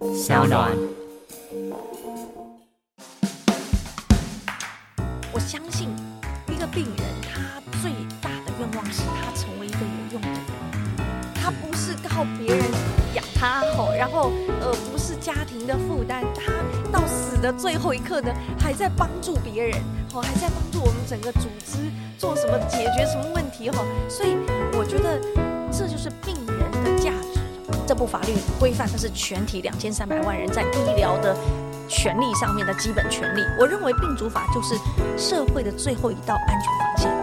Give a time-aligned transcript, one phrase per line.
[0.00, 0.70] 小暖，
[5.32, 5.88] 我相信
[6.48, 7.90] 一个病人，他最
[8.22, 10.40] 大的愿望是他成为一个有用的人，
[11.34, 12.64] 他不是靠别人
[13.14, 14.30] 养他好，然后
[14.60, 16.52] 呃不是家庭的负担，他
[16.92, 21.78] 到死的最后一刻呢，还在帮助别人，好，还在帮助我们整个组织
[22.16, 24.36] 做什么解决什么问题哈，所以
[24.74, 25.20] 我觉得
[25.72, 26.36] 这就是病。
[27.88, 31.34] 这部法律规范的是全体两千三百万人在医疗的
[31.88, 33.40] 权利上面的基本权利。
[33.58, 34.74] 我认为病主法就是
[35.16, 37.17] 社会的最后一道安全防线。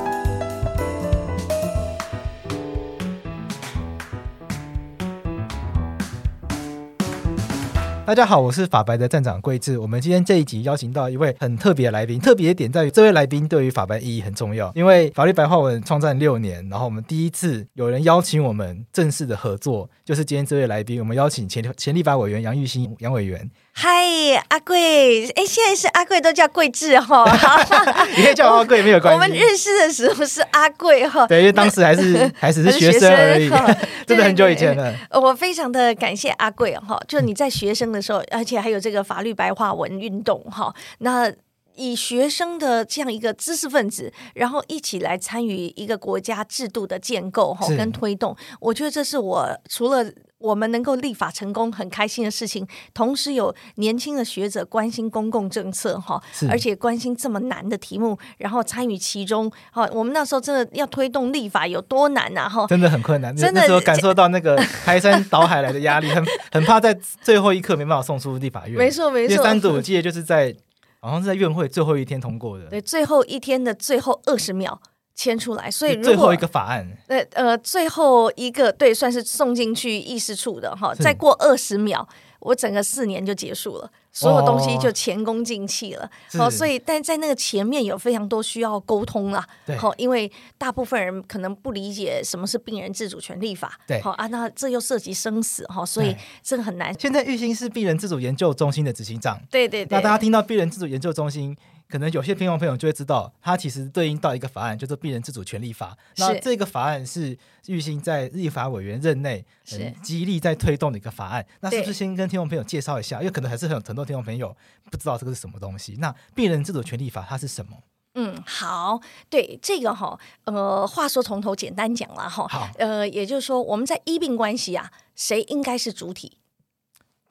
[8.06, 9.80] 大家好，我是法白的站长桂智。
[9.80, 14.72] 我们今天这一集邀请到一位很特别的来宾，特别的点在于这位来宾对于法白意义很重要。
[14.76, 21.00] 因为法律白话文创战六年，然后我们第一次有人邀请我们正式的合作，就是今天这位来宾。
[21.00, 23.50] 我们邀请前前立法委员杨玉兴杨委员。
[23.78, 27.26] 嗨，阿贵，哎，现在是阿贵都叫贵智哈，
[28.16, 29.16] 你可以叫我阿贵没有关系。
[29.16, 33.50] 我们认识的时候是阿贵哈，对，因为当时还是还只是学生而已，
[34.08, 34.96] 真的很久以前了。
[35.12, 41.30] 我非常的感谢阿贵哈，就你在学生的时候，而且还有这个法律白话文运动哈，那
[41.76, 50.10] 以学生的这样一个知识分子，然后一起来参与一个国家制度的建构哈跟推动，我觉得这是我除了。
[50.46, 52.68] 我们能够立法成功，很开心的事情。
[52.94, 59.52] 同时有年轻的学者关心公共政策，哈，而且关心这么难的题目，然后参与其中。
[59.72, 62.48] 哈，我们那时候真的要推动立法有多难呐？
[62.48, 63.36] 哈，真的很困难。
[63.36, 64.56] 真的那时候感受到那个
[64.86, 68.78] 排山倒海来的压力，很很怕在最后一刻没办法送出立法院。
[68.78, 69.44] 没错，没错。
[69.44, 70.56] 三读我记得就是在
[71.00, 72.66] 好像是在院会最后一天通过的。
[72.66, 74.80] 对，最后一天的最后二十秒。
[75.16, 80.94] 签出来，所以如果最后一个法案，呃呃，最后一个对，算是送进去议事处的哈。
[80.94, 82.06] 再过二十秒，
[82.40, 86.12] 我整个四年就结束了，所有东西就前功尽弃了。
[86.38, 89.48] 好，所以但在那个前面有非常多需要沟通啦。
[89.78, 93.80] 好，因为大部分人可能不理解什么是病人自主权利法。
[93.88, 96.94] 对，好啊，那这又涉及生死哈，所以这个很难。
[97.00, 99.40] 现在玉兴是病人自主研究中心的执行长。
[99.50, 99.98] 对对对。
[99.98, 101.56] 那大家听到病人自主研究中心。
[101.88, 105.96] 可能有些听众朋友就会知道，它其实对应到一个法案，叫做《病人自主权利法》。
[106.18, 107.38] 那这个法案是
[107.68, 111.46] 玉兴在立法委员任内很极力在推动的一个法案。
[111.62, 113.20] 那是不是先跟听众朋友介绍一下？
[113.20, 114.56] 因为可能还是很有很多听众朋友
[114.90, 115.96] 不知道这个是什么东西。
[116.00, 117.78] 那《病人自主权利法》它是什么？
[118.18, 122.48] 嗯，好，对这个哈，呃，话说从头简单讲了哈。
[122.48, 126.38] 好，呃，也就是说，我们在医病关系啊，谁应该是主体？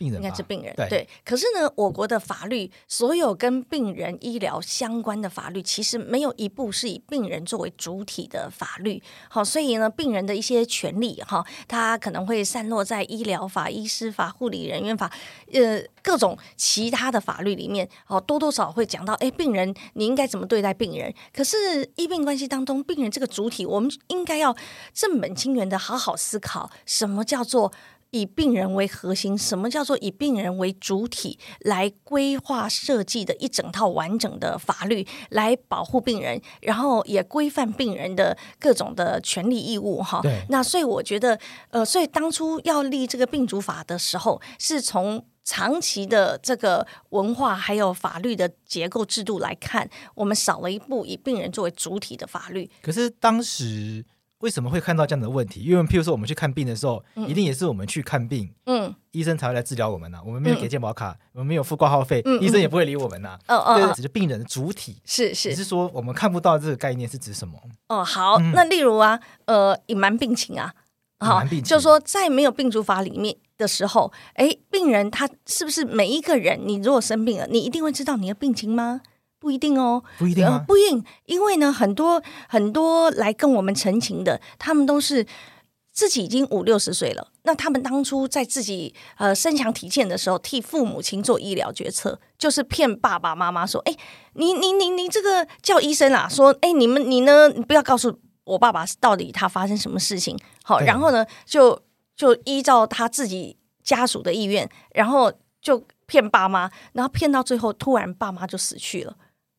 [0.04, 1.09] 病人应该是病人，对，对。
[1.25, 9.03] 可是呢，我国的法律，所有跟病人医疗相关的法律，其实没有一部是以病人作为主体的法律。
[9.28, 15.10] 好，所以呢，病人的一些权利，哈，他可能会散落在医疗法、医师法、护理人员法，
[15.53, 17.88] 呃，各种其他的法律里面。
[18.06, 21.12] 哦，多多少少会讲到，哎，病人你应该怎么对待病人？
[21.34, 21.56] 可是
[21.97, 24.54] 医病关系当中，病人这个主体，我们应该要
[24.92, 27.72] 正本清源的好好思考，什么叫做？
[28.15, 40.21] 以病人为核心，什么叫做以病人为主体来规划设计的一整套完整的法律，来保护病人，然后也规范病人的各种的权利义务，哈。
[40.23, 40.45] 对。
[40.49, 41.37] 那所以我觉得，
[41.71, 52.71] 呃，所以当初要立这个病主法的时候，是从长期的这个文化还有法律的结构制度来看，我们少了一步以病人作为主体的法律。
[52.81, 54.05] 可是当时。
[54.44, 55.62] 为什么会看到这样的问题？
[55.62, 60.22] 因为譬如说我们去看病的时候，嗯、一定也是我们去看病，嗯，医生才会来治疗我们呐、啊。
[60.27, 63.57] 我们没有给健保卡，嗯、我们没有付挂号费，嗯、医生也不会理我们呐、啊。
[63.57, 67.59] 哦哦，只是病人的主体是是，只是说我们看不到这个概念是指什么？
[67.89, 70.74] 哦，好，嗯、那例如啊，呃，隐瞒病情啊，
[71.21, 76.60] 好，就是说在没有病主法里面的时候，哎，病人他是不是每一个人？
[76.66, 79.01] 你如果生病了，你一定会知道你的病情吗？
[79.45, 85.27] 不一定哦，不一定啊，呃，不一定，因为呢，很多很多来跟我们陈情的，他们都是
[85.93, 87.29] 自己已经五六十岁了。
[87.43, 93.95] 那他们当初在自己呃身强体健的时候，替父母亲做医疗决策，就是骗爸爸妈妈说：“哎，
[94.33, 101.79] 你你你你这个叫医生啊，说哎你们你呢，你不要告诉我爸爸到底他发生什么事情。”好，然后呢，就
[102.17, 103.59] 就依照他自己。
[103.85, 105.31] 家属的意愿，然后
[105.61, 109.15] 就骗爸妈，然后骗到最后，突然爸妈就死去了。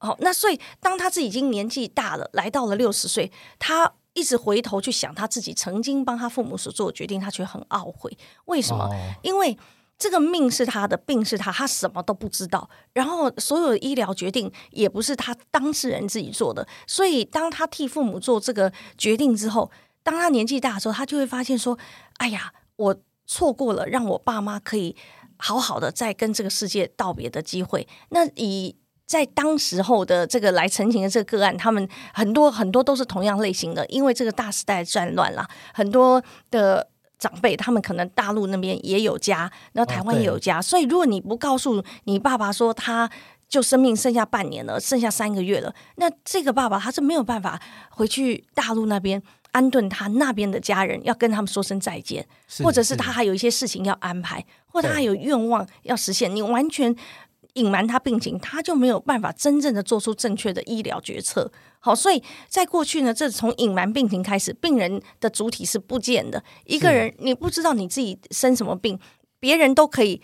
[0.06, 8.18] 好，那所以当他自己已经年纪大了，来到了六十岁，他一直回头去想他自己曾经帮他父母所做的决定，他却很懊悔。
[8.46, 8.86] 为什么？
[8.86, 9.58] 哦、因为
[9.98, 12.70] 这个命是他的，病是他，他什么都不知道。
[12.94, 16.66] 然后所有的医疗决定也不是他当事人自己做的。
[16.86, 19.72] 所以当他替父母做这个决定之后，
[20.04, 21.78] 当他年纪大的时候，他就会发现说
[22.18, 24.96] ：“哎呀，我错过了让我爸妈可以
[25.38, 28.76] 好好的再跟这个世界道别的机会。”那以
[29.06, 36.88] 在当时候的这个来陈情的这个个案，他们很多很多都是同样类型的，因为这个大时代战乱啦，很多的
[37.20, 43.08] 长辈他们可能大陆那边也有家，然后台湾也有家，哦、所以如果你不告诉你爸爸说他
[43.48, 47.62] 就生命剩下半年了，剩下三个月了，那这个爸爸他是没有办法
[47.92, 52.26] 回去大陆那边安顿他那边的家人，要跟他们说声再见，
[52.64, 56.94] 或者是他还有一些事情要安排，或者他还有愿望要实现，你完全。
[57.56, 61.52] 隐瞒他病情，他就没有办法真正的做出正确的医疗决策。
[61.80, 66.44] 好，所以在过去呢，这从隐瞒病情开始，病人的主体是不见的。
[66.66, 69.00] 一个人你不知道你自己生什么病，
[69.40, 70.22] 别人都可以，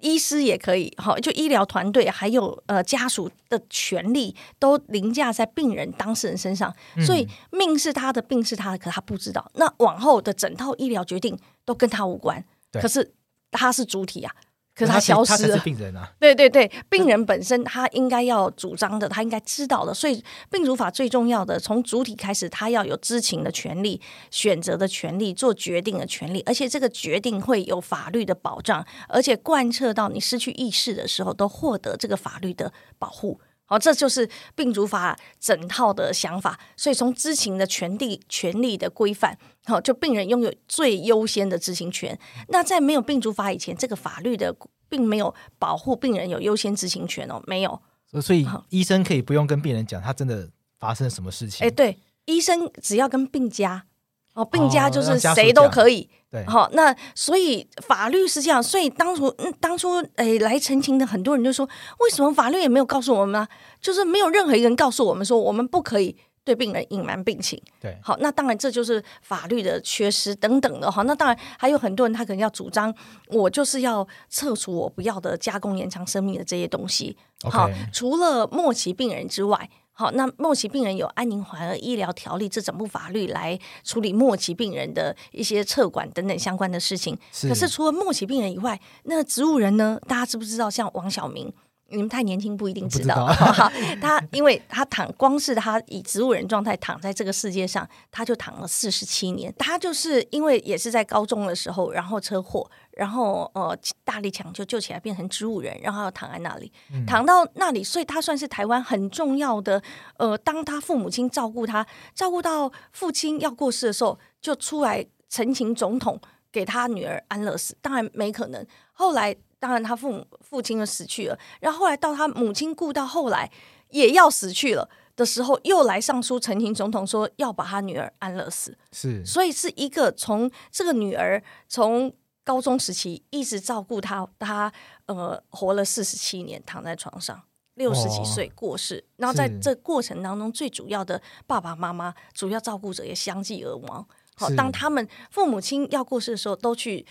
[0.00, 6.72] 医师也可以，好，就医疗团队还有呃家属的权利都凌驾在病人当事人身上。
[7.04, 9.50] 所以命是他的，病是他的，可他不知道。
[9.54, 12.42] 那往后的整套医疗决定都跟他无关，
[12.72, 13.12] 可是
[13.50, 14.34] 他是主体啊。
[14.80, 19.92] 可是他消失了，病人啊， 对对对，病人本身他应该要主张的，他应该知道的。
[19.92, 24.00] 所以病主法最重要的，从主体开始，他要有知情的权利、
[24.30, 33.38] 选择的权利、做决定的权利，而且这个决定会有法律的保障，而且贯彻到你失去意识的时候都获得这个法律的保护。
[33.70, 36.58] 好，这就是病主法整套的想法。
[36.76, 42.18] 所以从知情的权利、权利的规范，好，就病人拥有最优先的知情权。
[42.48, 44.52] 那在没有病主法以前，这个法律的
[44.88, 47.80] 并没有保护病人有优先知情权哦，没有。
[48.20, 50.50] 所以医生可以不用跟病人讲他真的
[50.80, 51.64] 发生什么事情。
[51.64, 53.86] 哎，对，医生只要跟病家。
[54.32, 61.68] 哦，病家就是谁都可以，对，好，那所以法律是这样，所以当初，嗯，当初，诶，来澄清的很多人就说，
[61.98, 63.48] 为什么法律也没有告诉我们呢？
[63.80, 72.94] 就是没有任何一个人告诉我们说，我们不可以对病人隐瞒病情，对，好，那当然这就是法律的缺失等等的哈，那当然还有很多人他可能要主张，
[73.30, 77.16] 我就是要撤除我不要的加工延长生命的这些东西，
[77.50, 79.68] 好.除了末期病人之外。
[80.00, 87.14] 好，那末期病人有安宁缓和医疗条例这整部法律来处理末期病人的一些撤管等等相关的事情。
[87.30, 87.46] 是。
[87.46, 90.00] 可是除了末期病人以外，那植物人呢？
[90.08, 90.70] 大家知不知道？
[90.70, 91.52] 像王晓明。
[91.90, 93.32] 你们太年轻，不一定知道。
[93.32, 93.70] 知道
[94.00, 99.52] 他，因为他躺，光是他以植物人状态躺在这个世界上，他就躺了四十七年。
[99.58, 109.82] 他就是因为也是在高中的时候，然后车祸，然后呃大力抢救救起来，变成植物人，然后要躺在那里，嗯、躺到那里，所以他算是台湾很重要的。
[110.16, 116.20] 呃，当他父母亲照顾他，照顾到父亲要过世的时候，就出来陈情总统
[116.52, 117.76] 给他女儿安乐死。
[117.82, 119.36] 当然没可能，后来。
[119.60, 123.48] 当然，他父母父亲就死去了，然后后来到他母亲顾到后来
[123.90, 128.76] 也要死去了的时候，又来上书陈情总统说要把他女儿安乐死。
[128.90, 132.12] 是，所以是一个从这个女儿从
[132.42, 134.72] 高中时期一直照顾他，他
[135.06, 137.40] 呃活了四十七年，躺在床上，
[137.74, 144.06] 六十几岁过世，哦、然后在这过程当中，最主要的爸爸妈妈主要照顾者也相继而亡。
[144.36, 147.04] 好，当他们父母亲要过世的时候，都去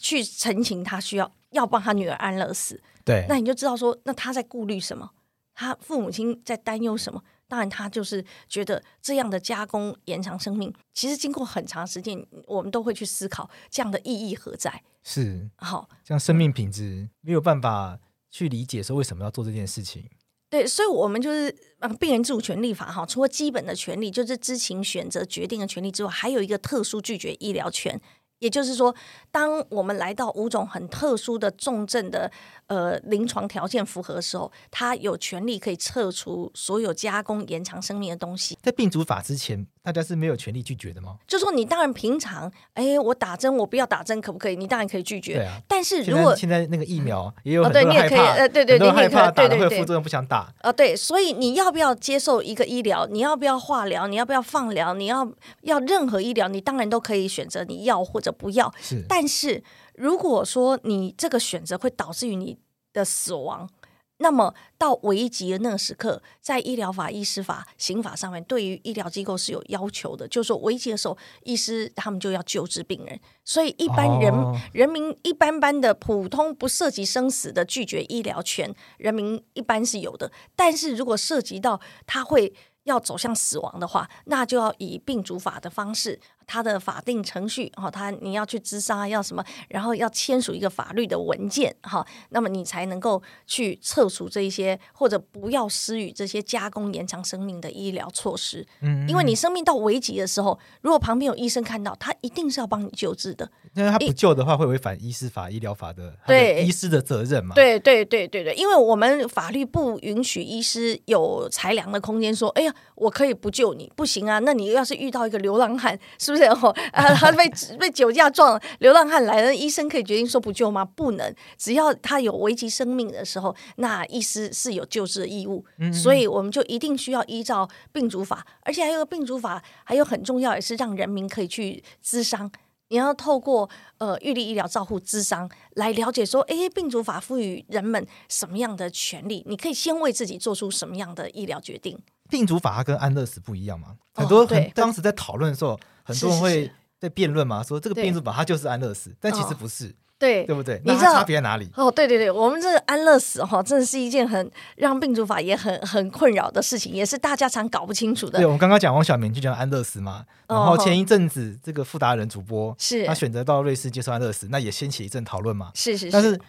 [0.00, 1.34] 去澄清，他需要。
[1.54, 5.08] 要帮他女儿安乐死，对，那你就知道说，那他在顾虑什么？
[5.54, 7.22] 他父母亲在担忧什么？
[7.46, 14.82] 当然，他就是觉得这样的加工延长生命，其实经过很长时间，我们都会去思考这样的意义何在。
[15.04, 18.00] 是，好，像生命品质没有办法
[18.32, 20.10] 去理解说为什么要做这件事情。
[20.50, 28.00] 对，所以我们就是呃，病人自主权利法哈，除了基本的权利，就是知情、选择、决定的权利之外，还有一个特殊拒绝医疗权。
[28.44, 28.94] 也就是说，
[29.30, 32.30] 当我们来到五种很特殊的重症的
[32.66, 38.58] 呃临床条件符合的时候，他有权利可以撤除所有加工延长生命的东西。
[38.62, 41.18] 在病毒法之前，大家是没有权利拒绝的吗？
[41.26, 44.56] 就说你当然平常，哎，我打针，我不要打针，可不可以？
[44.56, 45.34] 你当然可以拒绝。
[45.34, 45.60] 对啊。
[45.68, 50.50] 但是如果现在那个疫苗也有很多人害怕，呃，对对你，害怕打了会有副作用，不想打。
[50.62, 53.06] 啊，对，所以你要不要接受一个医疗？
[53.08, 54.06] 你要不要化疗？
[54.06, 54.94] 你要不要放疗？
[54.94, 58.72] 你要要任何医疗，你当然都可以选择你要或者不要。
[58.80, 59.04] 是。
[59.06, 59.62] 但是
[59.96, 62.56] 如果说你这个选择会导致于你
[62.94, 63.68] 的死亡，
[64.18, 73.18] 那么到危急的那个时刻，在医疗法、医师法、刑法上面，对于医疗机构是有要求的，就是说危急的时候，医师他们就要救治病人。
[73.44, 80.30] 所以一般人、哦、人民一般般的普通不涉及生死的拒绝医疗权，人民一般是有的。
[80.54, 82.54] 但是如果涉及到他会
[82.84, 86.20] 要走向死亡的话，那就要以病主法的方式。
[86.46, 98.66] 他的法定程序，哈，他你要去咨商，要什么，然后要签署一个法律的文件，哈，那么你才能够去撤除这一些，或者不要施予这些加工延长生命的医疗措施。
[98.80, 103.50] 嗯，因为你生命到危急的时候，如果旁边有医生看到，他一定是要帮你救治的。
[103.74, 107.54] 那他不救的话，会违反医师法、医疗法的对医师的责任嘛？
[107.54, 114.38] 对对对对对，因为我们法律不允许医师有裁量的空间，说，哎呀，我可以不救你，不行啊。
[114.40, 116.33] 那你要是遇到一个流浪汉，是。
[116.34, 117.48] 不是 哦，啊，他被
[117.78, 120.84] 被酒驾撞，流浪汉来了，医生可以决定说不救吗？
[120.84, 125.64] 不能，只要他有危及生命的时候，那医师是有救治的义务。
[125.78, 132.50] 嗯嗯，所以我们就一定需要依照病主法，而且还有个病主法，还有很重要也是让人民可以去咨商。
[132.88, 139.44] 你要透过呃预立医疗照护咨商来了解说，哎，病主法赋予人们什么样的权利？
[139.46, 141.98] 你可以先为自己做出什么样的医疗决定？
[142.28, 143.96] 病主法它跟安乐死不一样吗？
[144.14, 145.78] 很多很、哦、当时在讨论的时候。
[146.04, 146.70] 很多人会
[147.00, 150.80] 在辩论嘛，说这个病主法它就是安乐死，但其实不是，对对不对？
[150.84, 151.68] 你知道差别在哪里？
[151.74, 158.38] 哦，对对对，我们这个安乐死哈，真的是一件很让病主法也很很困扰的事情，也是大家常搞不清楚的。
[158.38, 165.70] 对，我们刚刚讲王小明就讲安乐死嘛，然后前一阵子这个富达人主播是他选择到瑞士接受安乐死，那也掀起一阵讨论嘛。
[165.74, 166.40] 是是是，但是。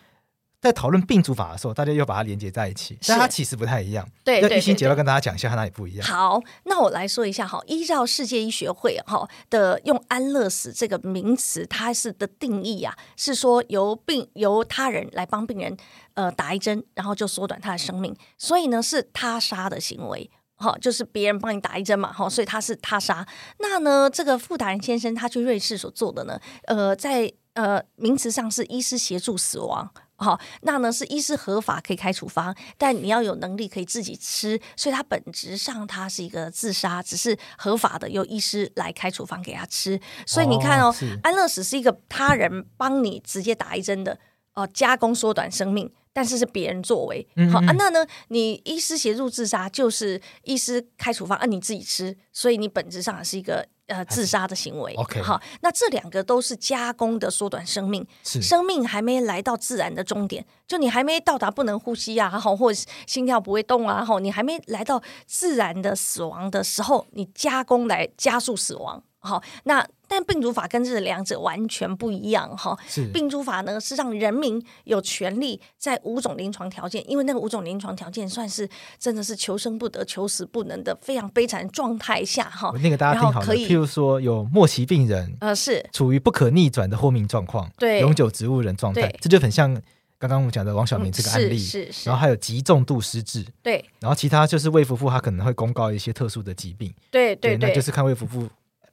[0.66, 4.04] 在讨论病主法的时候，大家又把它连接在一起，但它其实不太一样。
[4.24, 6.08] 对，那玉欣姐要跟大家讲一下它哪里不一样。
[6.08, 15.78] 好，那我来说一下哈，依照世界医学会哈的用安乐死这个名词，它是的定义啊，是说由病由他人来帮病人
[16.16, 23.24] 呃打一针，然后就缩短他的生命，所以呢是他杀的行为，哈，就是别人帮你打一针嘛，哈，所以他是他杀。
[23.60, 29.92] 那呢，这个傅达仁先生他去瑞士所做的呢，呃，在呃名词上是医师协助死亡。
[30.18, 40.00] 好，那呢是医师合法可以开处方，但你要有能力可以自己吃，所以它本质上它是一个自杀，只是合法的由医师来开处方给他吃。
[40.26, 44.18] 所以你看哦，哦安乐死是一个他人帮你直接打一针的
[44.54, 47.28] 哦，加工缩短生命，但是是别人作为。
[47.52, 53.68] 好、啊，那呢你医师协助自杀就是医师开处方，啊你自己吃，所以你本质上是一个。
[53.88, 69.86] 呃，自杀的行为，OK，好，那这两个都是加工的缩短生命，生命还没来到自然的终点，就你还没到达不能呼吸啊，好，或者心跳不会动啊，好，你还没来到自然的死亡的时候，你加工来加速死亡，好，那。
[70.08, 72.78] 但病主法跟这两者完全不一样哈。
[72.88, 82.72] 是病主法呢，是让人民有权利在五种临床条件，因为那个五种临床条件算是真的是求生不得、求死不能的非常悲惨状态下哈。
[82.84, 89.74] 那个大家听好了，譬如说有末期病人，呃，是处于不可逆转的昏迷状况，对，永久植物人状态，这就很像
[90.20, 92.10] 刚刚我们讲的王晓明这个案例，嗯、是是，是。
[92.10, 93.84] 然后还有极重度失智，对。
[94.00, 98.48] 然后其他就是魏福部他可能会公告一些特殊的疾病，对对那就是看魏福部。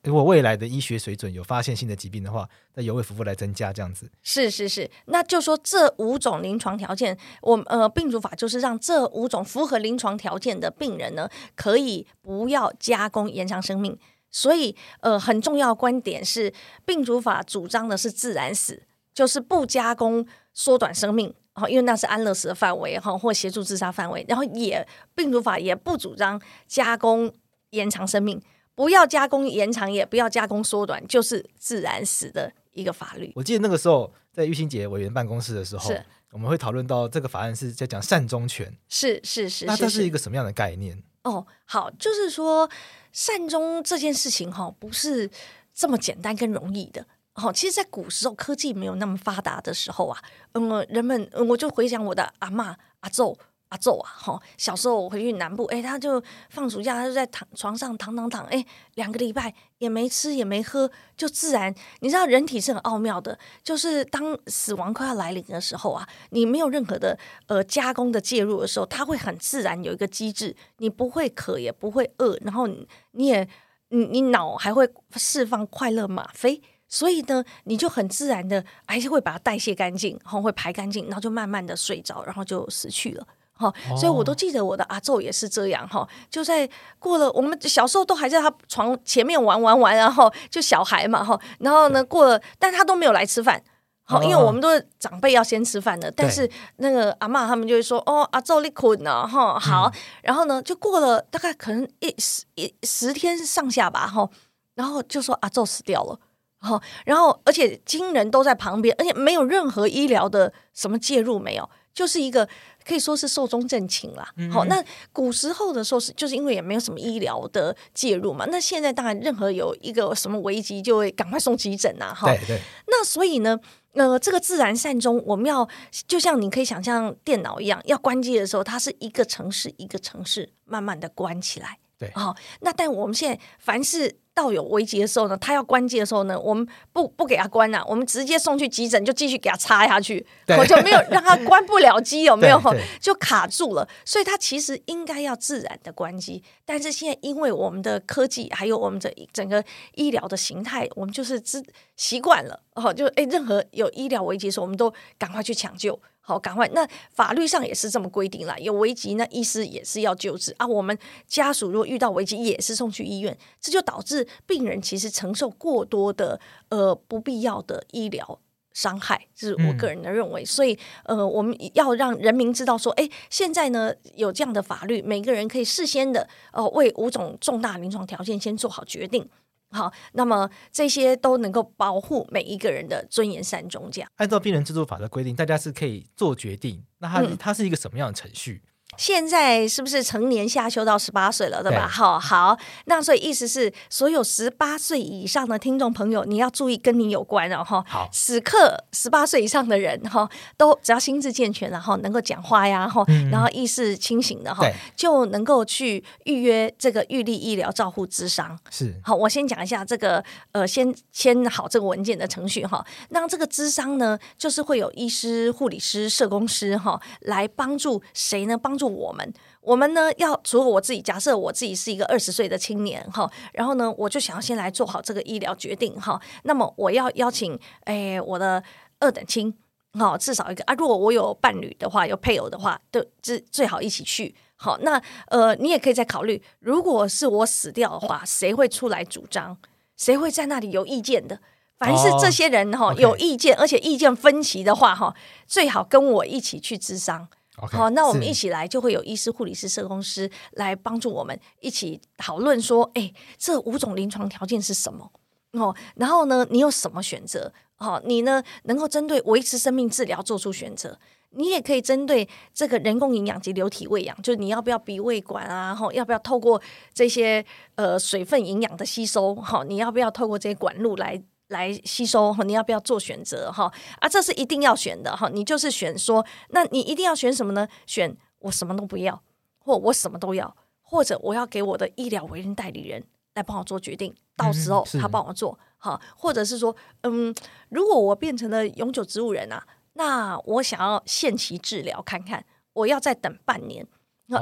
[0.05, 4.11] 如果未来的医学水准有发现性的疾病的话，那由卫福部来增加这样子。
[4.23, 13.97] 是是是，那就说这五种临床条件，我呃病主法就是让这五种符合临床条件的病人呢，可以不要加工延长生命。
[14.29, 16.53] 所以呃很重要的观点是，
[16.85, 18.83] 病主法主张的是自然死，
[19.15, 24.25] 就是不加工缩短生命，好，因为那是安乐死的范围哈，或协助自杀范围。
[24.27, 27.33] 然后也病主法也不主张加工
[27.71, 28.43] 延长生命。
[28.75, 33.33] 不要加工延长，也不要加工缩短，就是自然死的一个法律。
[33.35, 38.75] 我记得那个时候在玉清姐委员办公室的时候，是我们会讨论到这个法案是在讲善终权。
[38.89, 41.03] 是是是，那这是一个什么样的概念？
[41.25, 42.69] 哦，好，就是说
[43.13, 45.31] 善终这件事情哈，不是
[45.75, 47.07] 这么简单跟容易的。
[47.35, 53.39] 好，其实，在古时候科技没有那么发达的时候啊，嗯，人们，我就回想我的阿嬷、阿祖。
[53.73, 54.43] 阿祖啊，哈！
[54.59, 58.63] 小时候我回去南部，哎，他就放暑假，他就在躺床上躺躺躺，哎，
[58.97, 61.75] 两个礼拜也没吃也没喝，就自然。
[62.01, 73.49] 你知道人体是很奥妙的，就是当死亡快要来临的时候啊，你没有任何的呃加工的介入的时候，它会很自然有一个机制，你不会渴也不会饿，然后你，你也
[73.89, 74.87] 你你脑还会
[75.17, 83.27] 释放快乐吗啡，所以呢，你就很自然的还是会把它代谢干净，然后会排干净，然后就慢慢的睡着，然后就死去了。
[83.55, 86.69] 哈，所以我都记得我的阿昼也是这样哈，就在
[86.99, 93.63] 过了我们小时候都还在他床前面玩玩玩，然后就小孩嘛哈，然后呢过了，但他都没有来吃饭，
[94.05, 99.85] 好，因为我们都是长辈要先吃饭的，但是那个阿嬷他们就会说：“哦，阿昼你困了哈，好。
[99.87, 99.93] 嗯”
[100.25, 104.29] 然后呢，就过了大概可能一十一十天上下吧，哈，
[104.75, 106.19] 然后就说阿昼死掉了，
[106.59, 112.49] 哈，然后而且亲人都在旁边，而且没有任何医疗的什么介入，没有，就是一个。
[112.87, 114.29] 可以说是寿终正寝啦。
[114.53, 118.47] 好、那古时候的时候是就是因为也没有什么医疗的介入嘛。
[118.51, 122.15] 那现在当然任何有一个什么危机，就会赶快送急诊呐。
[122.15, 122.61] 哈，对对。
[122.87, 123.59] 那所以呢，
[123.95, 125.69] 呃，这个自然善终，我们要
[126.07, 131.79] 就像你可以想象电脑一样，要关机的时候，它是一个城市一个城市慢慢的关起来。
[131.99, 134.22] 对，好，那但我们现在凡是。
[134.35, 140.27] 到有危急的时候呢，他要关机的时候呢，我们不不给他关了，我们直接送去急诊，就继续给他插下去，
[140.59, 142.61] 我就没有让他关不了机，有没有？
[143.01, 143.87] 就卡住了。
[144.05, 149.63] 所以他其实应该要自然的关机，但是现在因为我们的科技还有我们的整个
[149.95, 151.63] 医疗的形态，我们就是知
[152.03, 155.97] 习惯了哦，就诶，任何有医疗危机的时候，我们都赶快去抢救。
[156.25, 156.69] 好，赶快！
[156.73, 160.67] 那法律上也是这么规定了，有危机，那医师也是要救治啊。
[160.67, 166.41] 我们家属如果遇到危机，也是送去医院，这就导致病人其实承受过多的
[166.71, 168.39] 呃不必要的医疗
[168.73, 170.43] 伤害，这是我个人的认为。
[170.43, 179.29] 嗯、所以呃，我们要让人民知道说，哎，现在呢有这样的法律，每个人可以事先的呃为五种重大临床条件先做好决定。
[179.73, 183.89] 好，那么这些都能够保护每一个人的尊严善终。
[183.91, 186.85] 这样，按照病人自助法的规定，大家是可以做决定。
[186.99, 188.63] 那它、嗯、它是一个什么样的程序？
[189.03, 191.89] 现在是不是成年下修到十八岁了，对吧？
[191.89, 197.85] 好好，那所以意思是，所有十八岁以上的听众朋友，你要注意跟你有关了哈。
[197.89, 208.57] 好，此刻十八岁以上的人哈，都只要心智健全，然后能够讲话呀，哈、嗯，然后意识清醒的哈，就能够去预约这个预立医疗照护咨商。
[208.71, 212.87] 是，好，我先讲一下这个呃，先签好这个文件的程序哈。
[213.09, 218.57] 那这个智商呢，就是会有医师、护理师、社工师哈，来帮助谁呢？
[218.57, 226.21] 帮助我们，我们呢要除了我自己，假设我自己是一个二十岁的青年哈，然后呢，我就想要先来做好这个医疗决定哈。
[226.45, 228.63] 那么我要邀请诶我的
[229.01, 229.53] 二等亲
[229.95, 230.75] 哈，至少一个啊。
[230.75, 234.35] 如果我有伴侣的话，有配偶的话，都最最好一起去。
[234.57, 239.57] 好，那呃，你也可以再考虑，如果是我死掉的话，谁会出来主张？
[239.97, 241.41] 谁会在那里有意见的？
[241.79, 243.01] 凡是这些人哈、oh, okay.
[243.01, 245.13] 有意见，而且意见分歧的话哈，
[245.49, 247.27] 最好跟我一起去咨商。
[247.57, 255.13] 好那我们一起来，就会有医师、护理师、社工师来帮助我们一起讨论说，哎，这五种临床条件是什么？
[255.53, 257.53] 哦，然后呢，你有什么选择？
[257.77, 260.99] 哦，你呢能够针对维持生命治疗做出选择，
[261.31, 265.75] 你也可以针对这个人工营养及流体喂养，就是你要不要鼻胃管啊？
[265.75, 266.61] 哈，要不要透过
[266.95, 269.35] 这些呃水分营养的吸收？
[269.35, 271.23] 哈，你要不要透过这些管路来？
[271.53, 273.73] 来吸收，你要不要做选择哈？
[274.01, 275.29] 啊，这是一定要选的哈。
[275.29, 277.69] 你就是选说，那你一定要选什么呢？
[277.87, 279.23] 选我什么都不要，
[279.61, 286.01] 或我什么都要，或者我要给我的医疗委任代理人来帮我做决定，到时候他帮我做哈。
[286.17, 287.33] 或者是说，嗯，
[287.69, 293.87] 如果我变成了永久植物人啊，那我想要限期治疗看看，我要再等半年，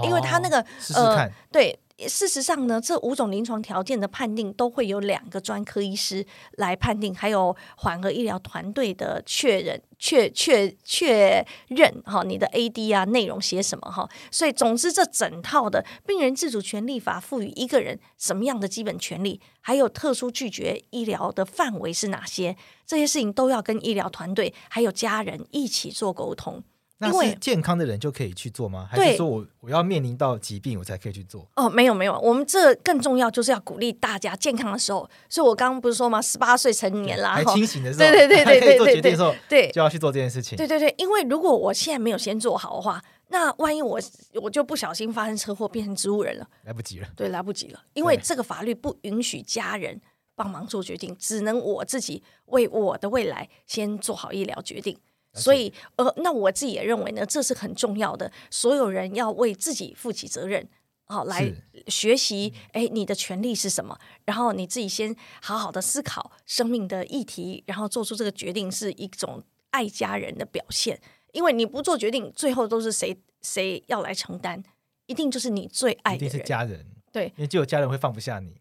[0.03, 1.79] 因为他那个试试，呃，对。
[2.09, 26.63] 事实上呢，这五种临床条件的判定都会有两个专科医师来判定，还有缓和医疗团队的确认、确确确认哈，你的 AD 啊内容写什么哈，所以总之这整套的病人自主权利法赋予一个人什么样的基本权利，还有特殊拒绝医疗的范围是哪些，这些事情都要跟医疗团队还有家人一起做沟通。
[27.03, 28.87] 那是健康的人就可以去做吗？
[28.91, 31.49] 还是说我我要面临到疾病我才可以去做？
[31.57, 35.09] 哦，没有没有，我们这更重要就是要鼓励大家健康的时候。
[35.29, 36.21] 所以我刚刚不是说吗？
[36.21, 40.59] 十八岁成年啦，还清醒的时候，对对对对对对，做决定的时候，对，就要去做这件事情。
[40.59, 43.99] 对对对，因为如果我现在没有先做好的话，那万一我
[44.35, 47.09] 我就不小心发生车祸变成植物人了，来不及了。
[47.17, 49.99] 对，来不及了，因为这个法律不允许家人
[50.35, 54.99] 帮忙做决定，只能我自己为我的未来先做好医疗决定。
[55.33, 58.31] 所以，呃，那我自己也认为呢，这是很重要的。
[58.51, 60.69] 所有人要为自己负起责任，
[61.07, 61.53] 好、哦、来
[61.87, 62.53] 学习。
[62.73, 63.97] 哎，你的权利是什么？
[64.25, 71.01] 然后你自己先好好的思考生命的议题，然后做出这个决定，是一种爱家人的表现。
[71.33, 74.63] 因为你不做决定，最后都是谁谁要来承担？
[75.07, 76.85] 一定就是你最爱的人，一定是家人。
[77.13, 78.53] 对，因为就有家人会放不下你。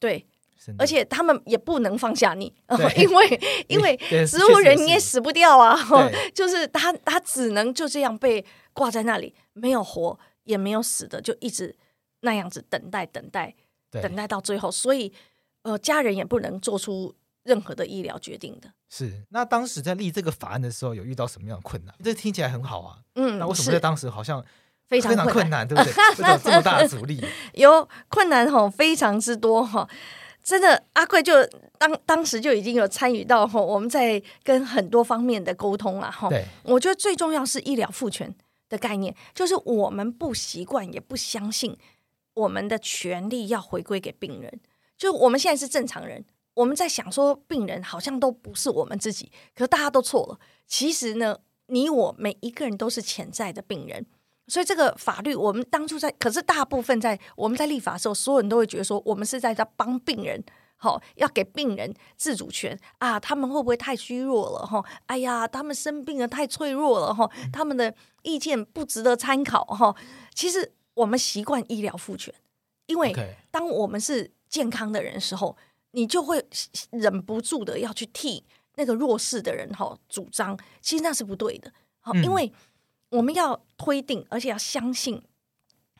[0.00, 0.26] 对。
[0.78, 2.52] 而且他们也不能放下你，
[2.96, 5.78] 因为 因为植 物人你也死不掉啊，
[6.34, 11.74] 就是他他只能就这样被挂在那里，没有活也没有死的，就一直
[12.20, 13.54] 那样子等待等待，
[13.90, 15.12] 等待到最后，所以
[15.62, 18.72] 呃家人也不能做出任何的医疗决定的。
[18.90, 21.94] 是，那当时在立这个法案的时候，有遇到什么样的困难？
[22.02, 24.44] 这听起来很好啊，嗯，那为什么在当时好像
[24.86, 25.92] 非常困难，对不对？
[26.16, 29.88] 这种这么大的阻力，有困难哈，非常之多哈。
[30.48, 31.34] 真的，阿贵就
[31.76, 36.26] 当当时就已经有参与到哈，我们在跟很多方面的沟通了哈。
[36.30, 38.34] 对，我觉得最重要是医疗赋权
[38.70, 41.76] 的概念，就是我们不习惯也不相信
[42.32, 44.58] 我们的权利要回归给病人。
[44.96, 50.40] 就我们现在是正常人，我们在想说病人好像都不是我们自己，可是大家都错了。
[50.66, 54.06] 其实呢，你我每一个人都是潜在的病人，
[54.48, 60.42] 所以这个法律我们当初在，可是大部分在我们在立法的时候，所有人都会觉得说，我们是在在帮病人，
[60.76, 64.84] 好要给病人自主权啊，他们会不会太虚弱了哈？
[65.06, 69.94] 哎呀，他们生病了太脆弱了哈，他们的意见不值得参考哈。
[70.34, 72.34] 其实我们习惯医疗赋权，
[72.86, 73.14] 因为
[73.50, 74.32] 当我们是。
[74.48, 75.54] 健康的人的时候，
[75.90, 76.42] 你就会
[76.90, 78.42] 忍不住的要去替
[78.76, 81.70] 那个弱势的人哈主张，其实那是不对的。
[82.00, 82.50] 好，因为
[83.10, 85.22] 我们要推定，而且要相信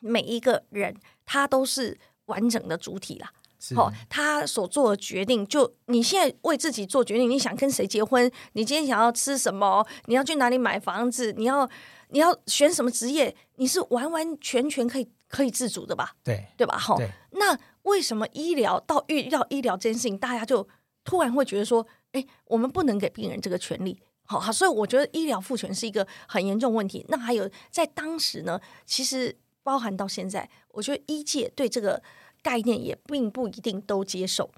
[0.00, 3.32] 每一个人他都是完整的主体啦。
[3.74, 11.68] 好，他所做的决定，就你现在为自己做决定，你想跟谁结婚，你今天想要吃什么，你要去哪里买房子，你要
[12.10, 16.14] 你要选什么职业，你是完完全全可以可以自主的吧？
[16.22, 16.78] 对，对吧？
[16.78, 16.98] 好，
[17.32, 17.58] 那。
[17.82, 20.68] 为什么医疗到遇到医疗这件事情，大家就
[21.04, 23.98] 突然会觉得说：“哎，我们不能给病人这个权利。”
[24.30, 27.02] 好，好，所以我觉得医疗赋权是一个很严重问题。
[27.08, 32.02] 那还有在当时呢，其实包含到现在，我觉得医界对这个
[32.42, 34.50] 概念也并不一定都接受。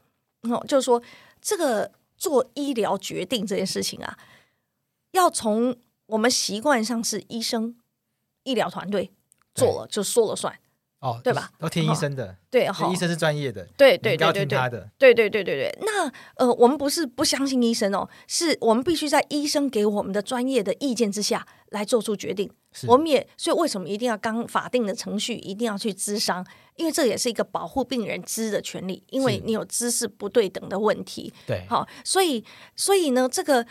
[0.42, 1.00] 哦，就是说
[1.40, 4.18] 这个做医疗决定这件事情啊，
[5.12, 7.78] 要从我们习惯上是医生、
[8.42, 9.12] 医疗团队
[9.54, 10.58] 做了就说了算。
[11.00, 11.50] 哦，对吧？
[11.60, 15.78] 要听医生的，对，医生是专业的，对对对对对，对对对对对。
[15.80, 22.50] 那呃，我们不是不相信医生哦，是我们必须在医生给我们的专业的意见之下来做出决定。
[22.86, 26.46] 我们也所以为什么一定要刚法定的程序一定要去咨商？
[26.76, 31.32] 因为这也是一个保护病人知的权利，因为你有知识不对等的问题。
[31.46, 32.44] 对，好，所以
[32.76, 33.66] 所以呢，这个。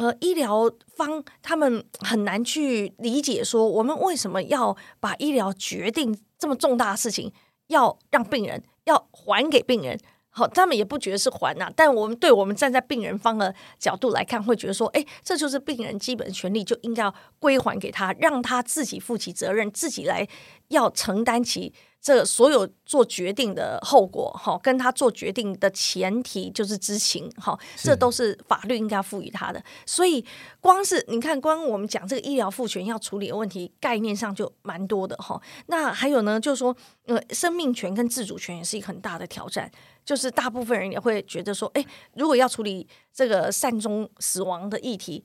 [0.00, 7.30] 呃，医疗方他们很难去理解，说我们为什么要把医疗决定这么重大的事情，
[7.66, 10.00] 要让病人要还给病人。
[10.30, 20.26] 好，他们也不觉得是还呐、啊，但我们对我们站在病人方的角度来看，会觉得说，哎，这就是病人基本的权利，就应该要归还给他，让他自己负起责任，自己来
[20.68, 21.74] 要承担起。
[22.02, 29.62] 这所有做决定的后果，哈，跟他做决定的前提就是知情，哈，这都是法律应该赋予他的。
[29.84, 30.24] 所以，
[30.62, 35.38] 光是你看，光我们讲这个医疗赋权要处理的问题，概念上就蛮多的，哈。
[35.66, 39.70] 那还有呢，就是说，呃，生命权跟自主权也是一个很大的挑战。
[40.04, 41.84] 就是大部分人也会觉得说，哎，
[42.14, 45.24] 如果要处理这个善终死亡的议题，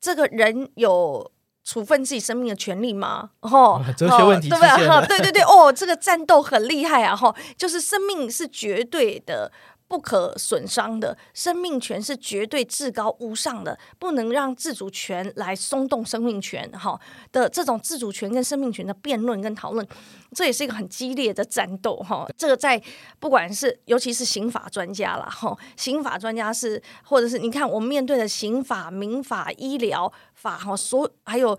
[0.00, 1.30] 这个人有。
[1.66, 3.30] 处分自己生命的权利吗？
[3.40, 5.06] 哦，哲学问题出现了，对吧？
[5.06, 7.16] 对对对，哦，这个战斗很厉害啊！
[7.16, 9.50] 哈，就是生命是绝对的。
[9.86, 16.68] 不可损伤的生命权是绝对至高无上的，不能让自主权来松动生命权。
[16.72, 16.98] 哈
[17.30, 19.86] 的这种自主权跟生命权的辩论跟讨论，
[20.32, 21.96] 这也是一个很激烈的战斗。
[21.96, 22.80] 哈，这个在
[23.20, 31.56] 不管是尤其是刑法专家啦，哈，刑法专家是或者是你看我们面对的刑法、民法、医疗法，哈，所还有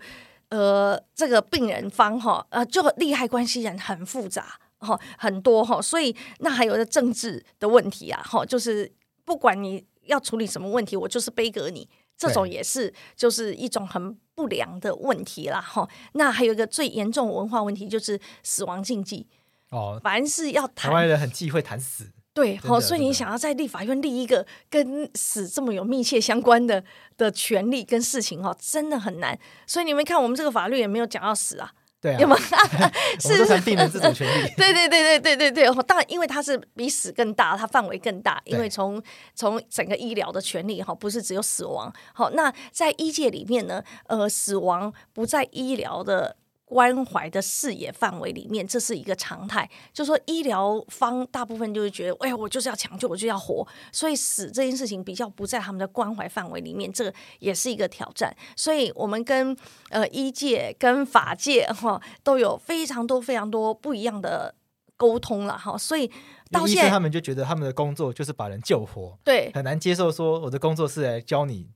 [0.50, 4.58] 呃这个病人方，哈，呃，就利害关系人很复杂。
[4.78, 8.92] 哈，很多哈，所以那还有个政治的问题啊，哈，就是
[9.24, 15.88] 不管你要处理什么问题，我就是背格你，这种也是就是一种很不良的问题啦，哈。
[16.12, 19.26] 那还有一个最严重的文化问题就是死亡禁忌
[19.70, 26.84] 哦，凡是要谈，台湾人很忌讳谈死，对，好，所以你想要在立法院立一个跟死这么有密切相关的
[27.16, 29.36] 的权利跟事情，哈，真的很难。
[29.66, 31.72] 所以你们看，我们这个法律也没有讲到死啊。
[32.00, 32.36] 对啊，有吗？
[33.18, 34.48] 是是定了自主权利。
[34.56, 39.02] 对对对对对对对，当然，因为它是比死更大，它范围更大，因为从
[39.34, 41.92] 从整个医疗的权利哈，不是只有死亡。
[42.12, 46.36] 好，那在医界里面呢，呃，死亡不在医疗的。
[46.66, 49.70] 关怀的视野范围里面，这是一个常态。
[49.92, 58.36] 就是说，医疗方大部分就是觉得，哎呀，我就是要抢救，我就要活，所以死这件事情比较不在他们的关怀范围里面，这个也是一个挑战。
[58.56, 59.56] 所以我们跟
[59.90, 64.52] 呃医界跟法界哈都有非常多非常多不一样的
[64.96, 65.78] 沟通了哈。
[65.78, 66.10] 所以
[66.50, 71.75] 到现在他们就觉得他们的工作就是把人救活，对，很难接受说我的工作是来教你。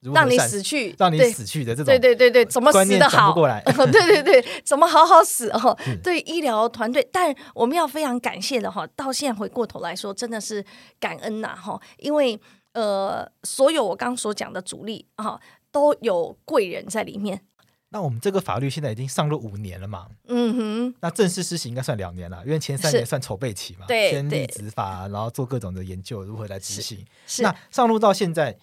[0.00, 3.32] 让你死去，让你死去的这种，对对对对，怎么死的好？
[3.32, 5.76] 过来， 对对对，怎么好好死哦？
[6.02, 10.64] 对医疗团队，但我们要非常感谢的哈，到现在回过头来说，真的是
[10.98, 12.40] 感恩呐哈，因为
[12.72, 15.38] 呃，所有我刚刚所讲的主力哈，
[15.70, 17.42] 都有贵人在里面。
[17.92, 20.06] 那我们这个法律现在已经上路五年了嘛？
[20.28, 20.94] 嗯哼。
[21.00, 27.04] 那正式施行应该算两年了，因为前三年算筹备期嘛，对，先立执法，然后做各种的研究，如何来执行。
[27.40, 28.56] 那上路到现在，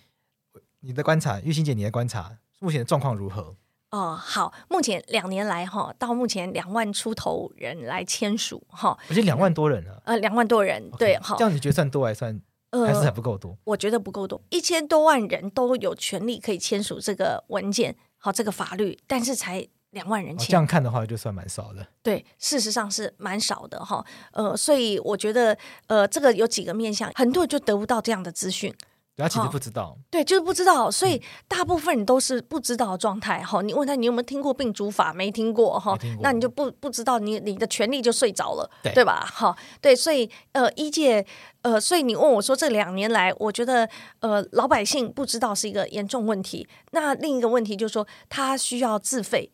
[0.81, 3.55] 你的观察，玉欣姐，你的观察，目前的状况如何？
[3.89, 10.01] 哦，好，目前两年来哈，到目前两万出头人来签署哈，我觉得两万多人了。
[10.05, 12.39] 呃，两万多人，okay, 对，好，这样你觉得算多还算？
[12.71, 13.51] 呃还是还不够多？
[13.51, 20.47] 呃，我觉得不够多，一千多万人都有权利可以签署这个文件，好，这个法律，但是才两万人签。
[20.47, 21.87] 哦，这样看的话，就算蛮少的。
[22.03, 24.05] 对，事实上是蛮少的哈。
[24.33, 28.75] 呃，所以我觉得，呃，这个有几个面向，很多人就得不到这样的资讯。
[29.17, 33.41] 他其实不知道，哦，对，就是不知道，所以大部分人都是不知道的状态。
[33.41, 35.11] 哈，嗯，你问他你有没有听过病主法？
[35.11, 39.25] 没听过哈，那你就不不知道你，你你的权利就睡着了，对，对吧？
[39.25, 41.25] 哈，对，所以呃，医界
[41.63, 46.67] 呃，所以你问我说这两年来，我觉得呃，老百姓不知道是一个严重问题。
[46.91, 49.51] 那另一个问题就是说，他需要自费。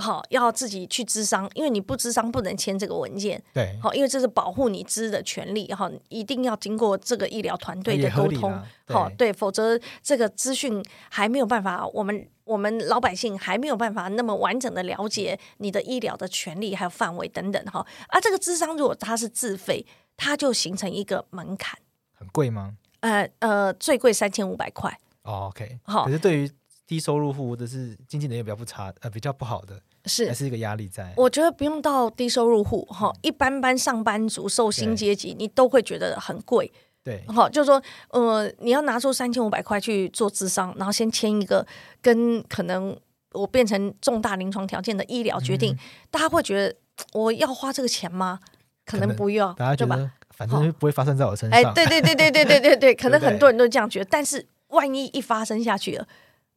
[0.00, 3.42] 好，要自己去咨商，因为你不咨商不能签这个文件。
[3.52, 5.66] 对，好，因为这是保护你知的权利。
[5.74, 8.56] 哈，一定要经过这个医疗团队的沟通。
[8.86, 10.80] 好，对，否则这个资讯
[11.10, 17.60] 还没有办法，我们我们老百姓还没有办法那么完整的了解你的医疗的权利还有范围等等。
[17.66, 19.84] 哈，啊，这个咨商如果它是自费，
[20.16, 21.76] 它就形成一个门槛。
[22.14, 22.76] 很贵吗？
[23.00, 24.96] 呃呃，最贵三千五百块。
[25.24, 25.80] 哦，OK。
[25.82, 26.50] 好，可是对于
[26.86, 29.80] 低收入户或者是经济能力比较不差呃比较不好的。
[30.08, 31.12] 是，还是一个压力在。
[31.16, 36.72] 我觉得不用到低收入户哈，一般般上班族、受薪阶级，你都会觉得很贵。
[37.04, 41.64] 对，好，就是说，呃，你要拿出三千五百块去做智商，然后先签一个
[42.02, 42.98] 跟可能
[43.32, 45.78] 我变成重大临床条件的医疗决定，嗯、
[46.10, 46.74] 大家会觉得
[47.12, 48.40] 我要花这个钱吗？
[48.84, 51.58] 可能不要，大家觉得反正不会发生在我身上。
[51.58, 56.06] 哎，对对对对对对对对， 可能很多人都这样觉得，但是万一一发生下去了。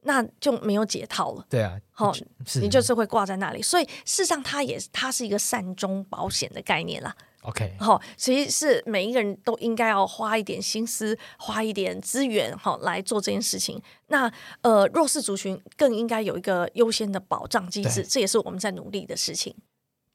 [0.02, 1.46] 那就没有解套了。
[1.48, 2.12] 对啊，好，
[2.60, 3.62] 你就是会挂在那里。
[3.62, 7.14] 所以事实上，它也它是一个善终保险的概念啦。
[7.42, 13.82] OK，好，其实是每一个人都应该要花一点心思，花一点资源，好来做这件事情。
[14.08, 19.52] 那呃，弱势族群更应该有一个优先的保障机制，这也是我们在努力的事情。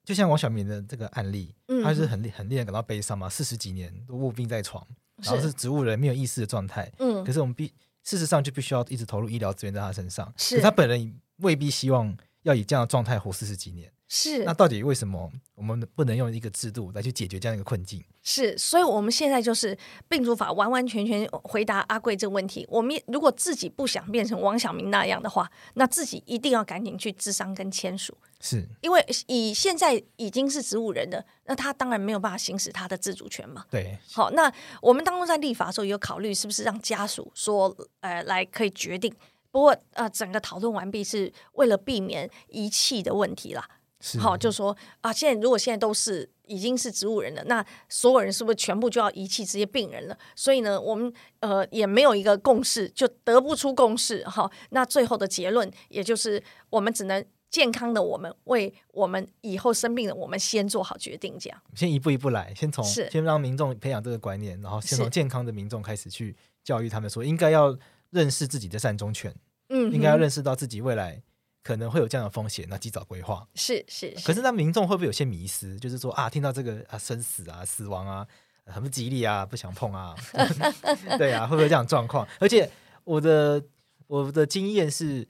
[0.06, 4.86] 就像王晓明的这个案例，嗯、他是很很令人感到悲伤嘛，四十几年都卧病在床，
[5.22, 6.90] 然后是植物人没有意识的状态。
[7.00, 7.74] 嗯，可是我们必。
[8.08, 10.34] 事实上，就必须要一直投入医疗资源在他身上。
[10.38, 13.92] 是，他本人未必希望要以这样的状态活四十几年。
[14.08, 18.02] 是，那到底为什么我们不能用一个制度来去解决这样一个困境？
[18.24, 22.66] 是，所以我们现在就是病主法完完全全回答阿贵这个问题。
[22.70, 28.18] 我们如果自己不想变成王晓明那样的话，那自己一定要赶紧去咨商跟签署。
[28.40, 33.66] 是，因为以现在已经是植物人的，那他当然没有办法行使他的自主权嘛。
[33.70, 39.14] 对，好，那我们当中在立法的时候有考虑是不是让家属说，呃，来可以决定。
[39.50, 43.68] 不过，呃，整个讨论完毕是为了避免遗弃的问题啦。
[44.20, 50.16] 好，就说啊，现在如果现在都是已经是植物人了，那所有人是不是全部就要遗弃这些病人了？
[50.36, 54.24] 所以呢，我们呃也没有一个共识，就得不出共识。
[54.26, 61.62] 哈，那最后的结论也就是，我们只能健康的我们为我们以后生病的我们先做好决定，这样。
[61.76, 67.78] 先一步一步来，先从先让民众培养这个观念，然后先从健康的民众开始去教育他们，说应该要
[68.10, 69.34] 认识自己的善终权，
[69.70, 71.22] 嗯，应该要认识到自己未来。
[71.64, 74.18] 可能会有这样的风险，那及早规划是是。
[74.18, 75.78] 是可是那民众会不会有些迷失？
[75.78, 78.26] 就是说啊，听到这个啊生死啊死亡啊
[78.68, 80.16] 很不吉利啊，不想碰啊，
[81.20, 82.26] 对啊，会不会这样状况？
[82.40, 82.72] 而且
[83.04, 83.62] 我的
[84.08, 85.28] 我的经验是，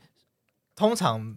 [0.75, 1.35] 通常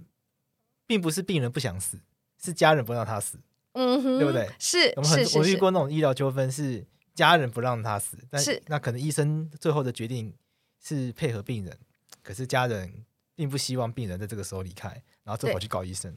[0.90, 1.96] 并不是病人不想死，
[2.42, 3.38] 是家人不让他死，
[3.74, 4.50] 嗯哼，对不对？
[4.59, 10.35] 是，我们很我遇过那种医疗纠纷，是家人不让他死，但是那可能医生最后的决定
[10.83, 11.79] 是配合病人，
[12.22, 13.05] 可是家人。
[13.37, 14.88] 并不希望病人在这个时候离开，
[15.24, 16.14] 然后最好去告医生。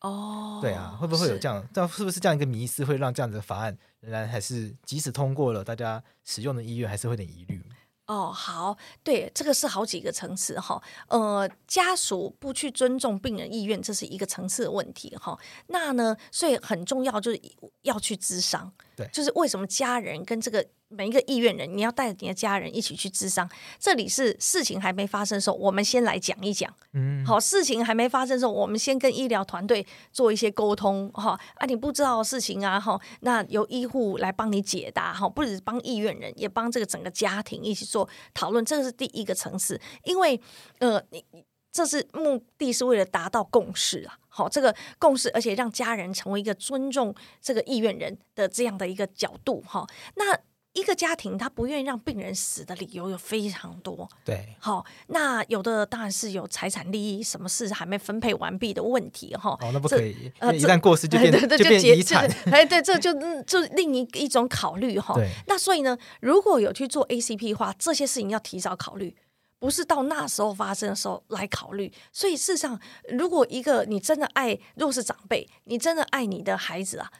[0.00, 1.64] 哦，对啊，会不会有这样？
[1.72, 7.62] 这是，是不是这样一个迷思，会让这样子的法案仍然还是即使通过了，大家使用的医院还是会有点疑虑？
[8.06, 10.82] 哦，好，对，这个是好几个层次哈。
[11.08, 15.38] 呃，家属不去尊重病人意愿，这是一个层次的问题哈。
[15.66, 17.40] 那呢，所以很重要就是
[17.82, 18.72] 要去咨商。
[18.96, 20.66] 对，就是为什么家人跟这个。
[20.88, 23.48] 每一个意愿人，你要带着你的家人一起去咨商。
[23.78, 26.72] 这里是事情还没发生的时候，我们先来讲一讲。
[26.92, 31.10] 嗯，好，事情还没发生的时候，我们先跟医疗团队做一些沟通。
[31.12, 35.12] 哈啊，你不知道的事情啊，哈，那由医护来帮你解答。
[35.12, 38.64] 哈，不只是帮意愿人，也帮这个整个家庭一起做讨论。
[38.64, 40.40] 这个是第一个层次，因为
[40.78, 41.24] 呃，你
[41.72, 44.16] 这是目的是为了达到共识啊。
[44.28, 49.60] 好，这个共识，而且让家人成为一个尊重这个意愿人的这样的一个角度。
[49.66, 50.38] 哈，那。
[50.76, 54.08] 一个家庭他不愿意让病人死的理由有非常多。
[54.24, 59.56] 对，好，那有的当然是有财产利益，什么事还没分配完毕的问题哈。
[59.60, 62.30] 哦，那不可以，呃，一旦过世就变 就变遗产。
[62.52, 63.12] 哎，对，这就
[63.44, 65.14] 就另一一种考虑哈。
[65.14, 69.16] 对，那所以呢，如果有去做 ACP 的话，这些事情要提早考虑。
[69.58, 72.78] 不是到那时候发生的时候来考虑，所以事实上，
[73.18, 77.10] 如果一个你真的爱，若是长辈，你真的爱你的孩子啊，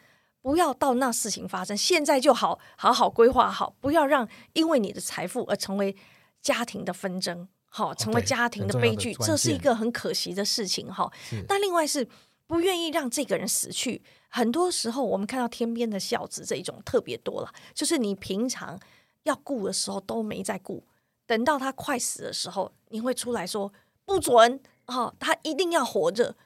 [0.47, 5.97] 不要到那事情发生，现在就好好好规划好，不要让因为你的财富而成为
[6.41, 11.13] 家庭的纷争，好，成为家庭的悲剧，这是一个很可惜的事情哈。
[11.49, 12.09] 那另外是
[12.47, 18.79] 不愿意让这个人死去，很多时候我们看到天边的孝子这一种特别多了，就是你平常
[19.25, 20.87] 要顾的时候都没在顾。
[21.27, 23.73] 等到他快死的时候，你会出来说
[24.05, 26.37] 不准哦，他一定要活着。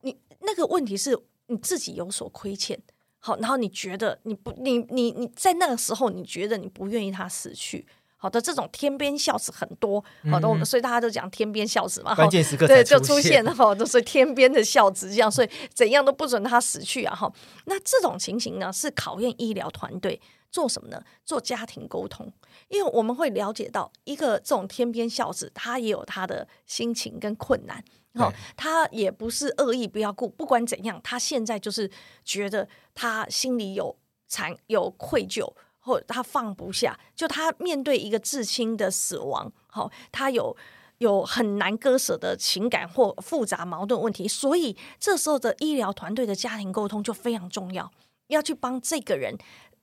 [0.00, 1.14] 你那个问题是
[1.48, 2.80] 你自己有所亏欠，
[3.20, 7.86] 好，然后你觉得你不，你你你在那个时候，你觉得你不愿意他死去。
[8.16, 17.32] 好的，这种天边孝子很多，好的，嗯、所以大家都讲天边孝子嘛，关键时刻对就出现了哈，都是天边的孝子这样，所以怎样都不准他死去啊哈。
[17.64, 21.02] 那这种情形呢，是考验医疗团队做什么呢？
[21.24, 22.30] 做家庭沟通。
[22.68, 27.82] 因为我们会了解到，一个这种天边孝子，他也有他的心情跟困难，
[28.14, 31.90] 哈，他也不是恶意不要顾，不管怎样，他现在就是
[32.24, 33.96] 觉得他心里有
[34.28, 40.56] 惭有愧疚，或他放不下，就他面对一个至亲的死亡，哈，他有
[40.98, 47.90] 有很难割舍的情感或复杂矛盾问题，所以这时候的医疗团队的家庭沟通就非常重要，
[48.26, 49.38] 要去帮这个人。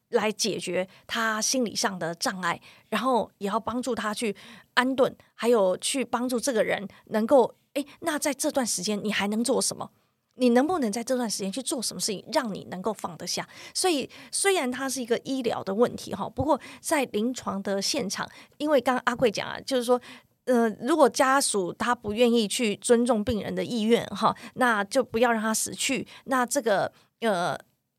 [0.09, 4.35] 来解决他心理上的障碍，然后也要帮助他去
[4.73, 9.91] 安顿，还有去帮助这个人能够诶，那在这段时间你还能做什么？
[10.35, 13.47] 你能不能在这段时间去做什么事情，让你能够放得下？
[13.73, 19.99] 所以虽然它是一个医疗的问题哈，不过在临床的现场，因为刚刚阿贵讲啊，就是说，
[20.45, 26.07] 呃，如果家属他不愿意去尊重病人的意愿哈，那就不要让他死去。
[26.25, 27.57] 那这个呃。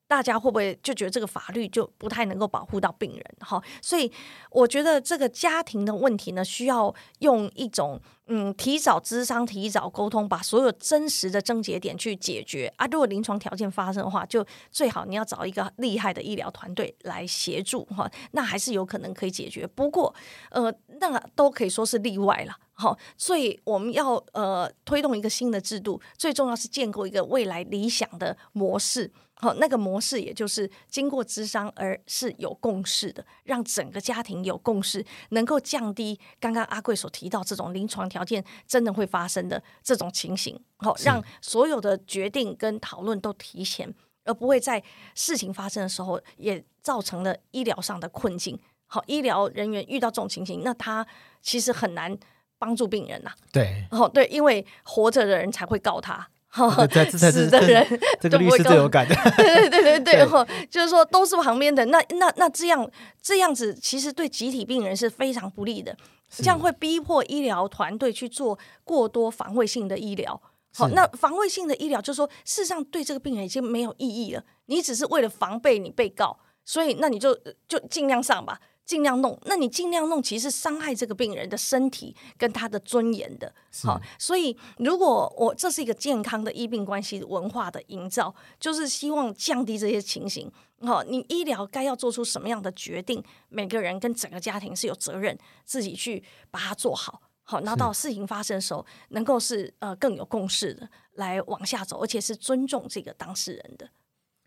[0.09, 3.63] 大家会不会就觉得这个法律就不太能够保护到病人哈？
[3.83, 4.11] 所以
[4.51, 12.87] 我觉得这个家庭的问题呢，需要用一种嗯提早咨商、提早沟通，把所有真实的症结点去解决啊。
[12.87, 19.67] 如果临床条件发生的话，就最好你要找一个厉害的医疗团队来协助哈，那还是有可能可以解决。
[19.67, 20.15] 不过
[20.51, 22.57] 呃，那都可以说是例外了。
[22.73, 29.13] 好，所以我们要呃推动一个新的制度，最重要是建构一个未来理想的模式。
[29.41, 40.61] 好，那个模式也就是经过咨商而是有共识的，让整个家庭有共识，能够降低刚刚阿贵所提到这种临床条件真的会发生的这种情形。
[40.79, 44.83] 好，让所有的决定跟讨论都提前，而不会在
[45.15, 48.59] 事情发生的时候也造成了医疗上的困境。
[48.87, 51.07] 好，医疗人员遇到这种情形，那他
[51.41, 52.19] 其实很难。
[52.61, 57.87] 帮助病人呐、啊，对，哦，对，因为活着的人才会告他，死的人
[58.21, 62.91] 这个律师最有感的，对对对对对，哈，就是说都是旁边的，那那那这样
[63.23, 65.97] 这样子，其实对集体病人是非常不利的，
[66.31, 70.41] 这样会逼迫医疗团队去做过多防卫性的医疗，
[70.75, 78.59] 好，那防卫性的医疗就是说，事实上对这个病人已经没有意义了，你只是为了防备你被告，所以那你就就尽量上吧。
[78.89, 83.55] 尽量弄，那你尽量弄，其实伤害这个病人的身体跟他的尊严的。
[83.85, 90.51] 好，所以如果我这是一个健康的医病关系文化的营造，就是希望降低这些情形。
[90.81, 97.21] 好，你医疗该要做出什么样的决定，每个人跟整个家庭是有责任自己去把它做好。
[97.43, 103.91] 好，那到事情发生的时候，能够是呃更有共识的来往下走，而且是尊重这个当事人的。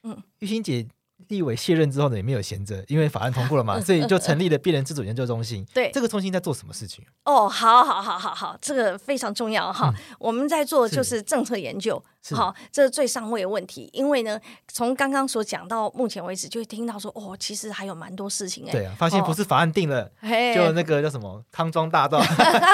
[0.02, 0.88] 嗯，玉欣姐。
[1.28, 5.66] 立委卸任之后呢，也没有闲着，因为法案通过了嘛， 所以就成立了病人自主研究中心。
[5.74, 7.04] 对，这个中心在做什么事情？
[7.26, 9.94] 哦，好好好好好，这个非常重要哈。
[9.96, 12.04] 嗯、我们在做就是政策研究。
[12.36, 14.40] 好，这是最上位的问题，因为呢，
[14.72, 18.72] 从刚刚所讲到目前为止，就会听到说，哦，其实还有蛮多事情哎。
[18.72, 20.08] 对啊，发现不是法案定了，
[20.54, 22.22] 就那个叫什么康庄大道，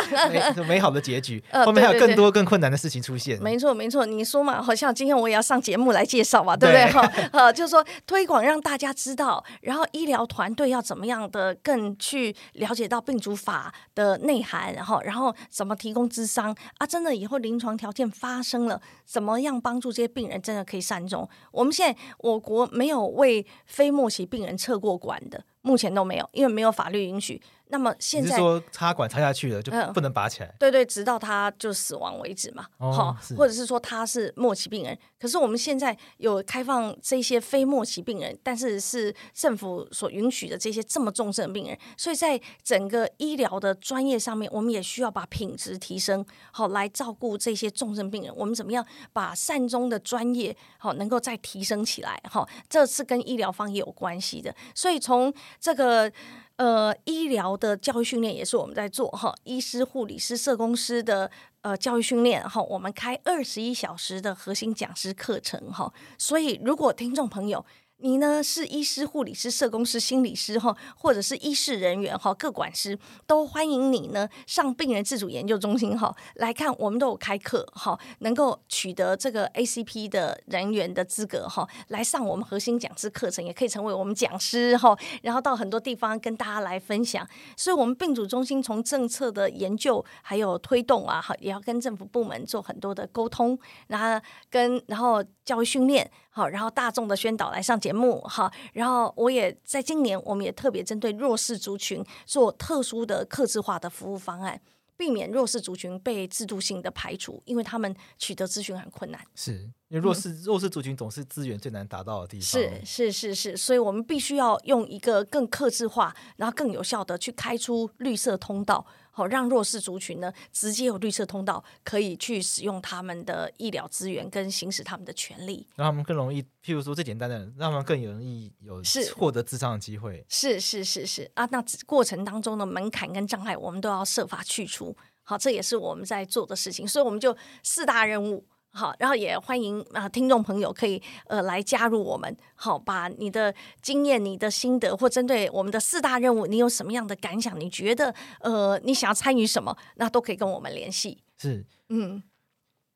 [0.68, 3.42] 美好的结局， 后面还有更多更困难的事情出现。
[3.42, 6.92] 没错没错，你说嘛，好像今天我也要上节目来介绍嘛，对不对？
[6.92, 16.86] 哈，呃，就是说推广让大家知道，然后医疗团队要怎么样的更去了解到病主法的内涵，然后然后怎么提供咨商啊？
[16.86, 19.38] 真的以后临床条件发生了，怎么？
[19.38, 21.30] 样帮助这些病人真的可以善终。
[21.51, 27.39] 我们现在我国没有为非末期病人测过管的，目前都没有，因为没有法律允许。
[27.70, 30.47] 那么现在说插管插下去了就不能拔起来？
[30.47, 32.65] 嗯、对对，直到他就死亡为止嘛。
[32.78, 34.97] 好、哦，或者是说他是末期病人。
[35.20, 48.34] 可是我们现在有开放这些非末期病人，但是是政府所允许的这些这么重症的病人，所以在整个医疗的专业上面，我们也需要把品质提升，好来照顾这些重症病人。
[48.36, 52.22] 我们怎么样把善终的专业好能够再提升起来？
[52.30, 54.55] 哈，这是跟医疗方也有关系的。
[54.76, 56.11] 所以从这个。
[56.58, 61.32] 呃，医疗的教育训练也是我们在做哈，医师、护理师、社工师的
[61.62, 67.66] 呃教育训练哈，我们开二十一小时的核心讲师课程哈，所以如果听众朋友。
[68.00, 87.28] 你呢是医师、护理师、社工师、心理师哈，或者是医事人员哈，各管师都欢迎你呢上病人自主研究中心哈来看，我们都有开课哈，能够取得这个 ACP 的人员的资格哈，来上我们核心讲师课程，也可以成为我们讲师哈，然后到很多地方跟大家来分享。
[87.56, 96.12] 所以，我们病主中心从政策的研究还有推动啊，哈，也要跟政府部门做很多的沟通，然后跟然后教育训练。
[96.38, 104.62] 好，然后大众的宣导来上节目，好，然后我也在今年，我们也特别针对弱势族群做特殊的客制化的服务方案，
[104.96, 109.20] 避免弱势族群被制度性的排除，因为他们取得资讯很困难。
[109.34, 109.54] 是
[109.88, 112.46] 因为弱势、嗯、弱势族群总是资源最难达到的地方。
[112.46, 118.86] 是是是是，所以我们必须要用一个更客制化，然后更有效的去开出绿色通道。
[119.18, 130.24] 好，让弱势族群呢直接有绿色通道，可以去使用他们的医疗资源跟行使他们的权利，让他们更容易，譬如说最简单的，让他们更容易有是获得咨商的机会。
[130.30, 134.95] 是是是是，是啊，那过程当中的门槛跟障碍，我们都要设法去除。
[135.24, 138.45] 好，这也是我们在做的事情，所以我们就四大任务。
[138.78, 142.38] 好，然后也欢迎啊，听众朋友可以呃来加入我们。
[142.53, 143.51] 好，把你的
[143.82, 147.59] 经验、你的心得，或针对我们的四大任务，你有什么样的感想？
[147.59, 151.17] 你觉得呃，你想要参与什么，那都可以跟我们联系。
[151.39, 152.21] 是，嗯，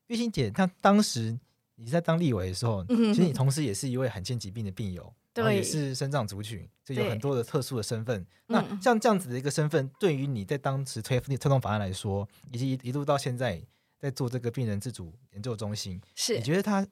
[0.06, 1.36] 玉欣姐，她当时
[1.78, 8.24] 你在当立委的时候，嗯、其实你同时也是一位罕见疾病的病友，对，也是生长族群，就有很多的特殊的身份。
[8.46, 13.60] 那像这样子的一个身份，对于你在当时推推动法案来说，以及一路到现在。
[14.02, 16.88] 在做这个病人自主研究中心，是你觉得他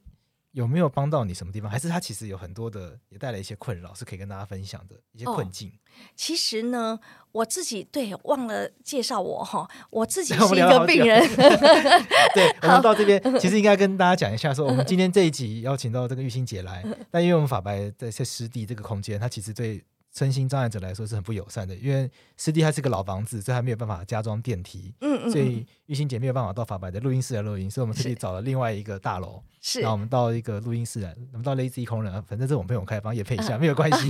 [0.52, 1.70] 有没有帮到你什么地方？
[1.70, 5.70] 还是他其实有很多的也带来一些困扰，是可以跟大家分享的一些困境？
[5.70, 5.74] 哦、
[6.16, 7.00] 其实呢，
[7.32, 11.20] 我自己对忘了介绍我哈，我自己 是一个病人。
[12.36, 19.84] 对，我们到这边 其实应该跟大家讲一下，说我们今天这一集邀请到这个玉心姐来，但因为我们法白在在湿地这个空间，它其实对。
[20.14, 24.94] 身心障碍者来说是很不友善的，因为湿地它是个老房子，所以它没有办法加装电梯。
[25.02, 34.08] 嗯嗯，所以玉欣姐没有办法到法白的录音室来录音，所以我们特地找了另外一个大楼，是，然后我们到一个录音室来，我们到 Lazy 空人，反正这是我们朋友开房，也配一下，没有关系。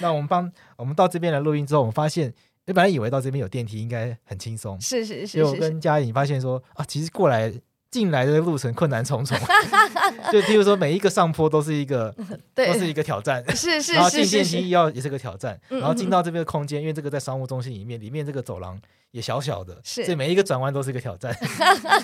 [0.00, 2.32] 那， 我们帮我们到这边来录音之后，我们发现，
[2.64, 7.52] 本来以为到这边有电梯应该很轻松，是是是，结果跟佳颖发现说啊，其实过来。
[7.90, 9.36] 进来的路程困难重重，
[10.30, 12.14] 就譬如说每一个上坡都是一个，
[12.54, 12.72] 对。
[12.72, 18.78] 都是一个挑战， 是是是，然后进电梯要也是个挑战，然后进到这边的空间，因为这个在商务中心里面，里面这个走廊
[19.12, 21.34] 也小小的，是所以每一个转弯都是一个挑战，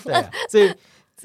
[0.05, 0.73] 对啊，所以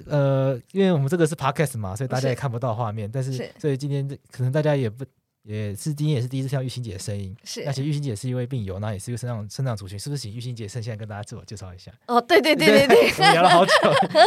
[0.07, 5.05] 呃，因为我们这个是 podcast 嘛，所以大家也看不到画面，是但是所以今天可能大家也不。
[5.49, 7.63] 也是今天也是第一次听到玉欣姐的声音，是。
[7.65, 10.21] 而且玉欣姐是一位病友，那也是一个生长生长族群，是不是？
[10.21, 11.91] 请玉欣姐趁现在跟大家自我介绍一下。
[12.05, 13.71] 哦，对对对对对， 我们聊了好久。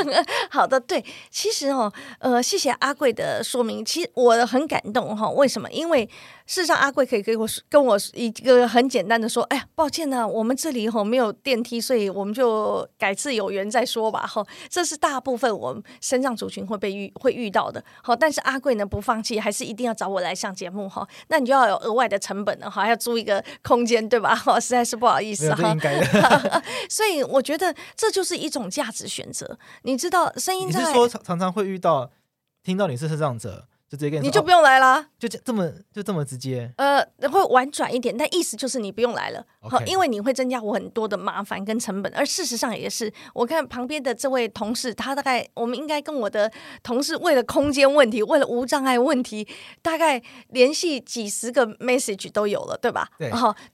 [0.50, 5.30] 好的，对，其实哦，呃，谢谢阿贵的说明，其实我很感动哈、哦。
[5.32, 5.70] 为什么？
[5.70, 6.08] 因为。
[6.52, 17.82] 事实上，阿贵可以跟我跟我一个很简单的说：“哎呀，抱歉呢、啊，我们这里吼没有电梯，所以我们就改次有缘再说吧。”哈，这是大部分我们身障族群会被遇会遇到的。
[18.02, 21.08] 好，但是阿贵呢不放弃，还是一定要找我来上节目哈。
[21.28, 24.34] 那你就要有额外的成本了哈，要租一个空间对吧？
[24.36, 25.74] 哈，实在是不好意思哈。
[26.90, 29.58] 所以我觉得这就是一种价值选择。
[29.84, 32.10] 你知道，声音在你是说常常常会遇到，
[32.62, 33.68] 听到你是身障者。
[33.92, 36.72] 就直接跟你，你就不用来了，哦，就这这么就这么直接。
[36.78, 42.12] 呃，会婉转一点，但意思就是你不用来了，好因为你会增加我很多的麻烦跟成本。
[42.14, 46.50] 而事实上也是，我看旁边的这位同事，他大概我们应该跟我的
[46.82, 49.46] 同事为了空间问题，为了无障碍问题，
[49.80, 53.08] 大概联系几十个 message 都有了，对吧？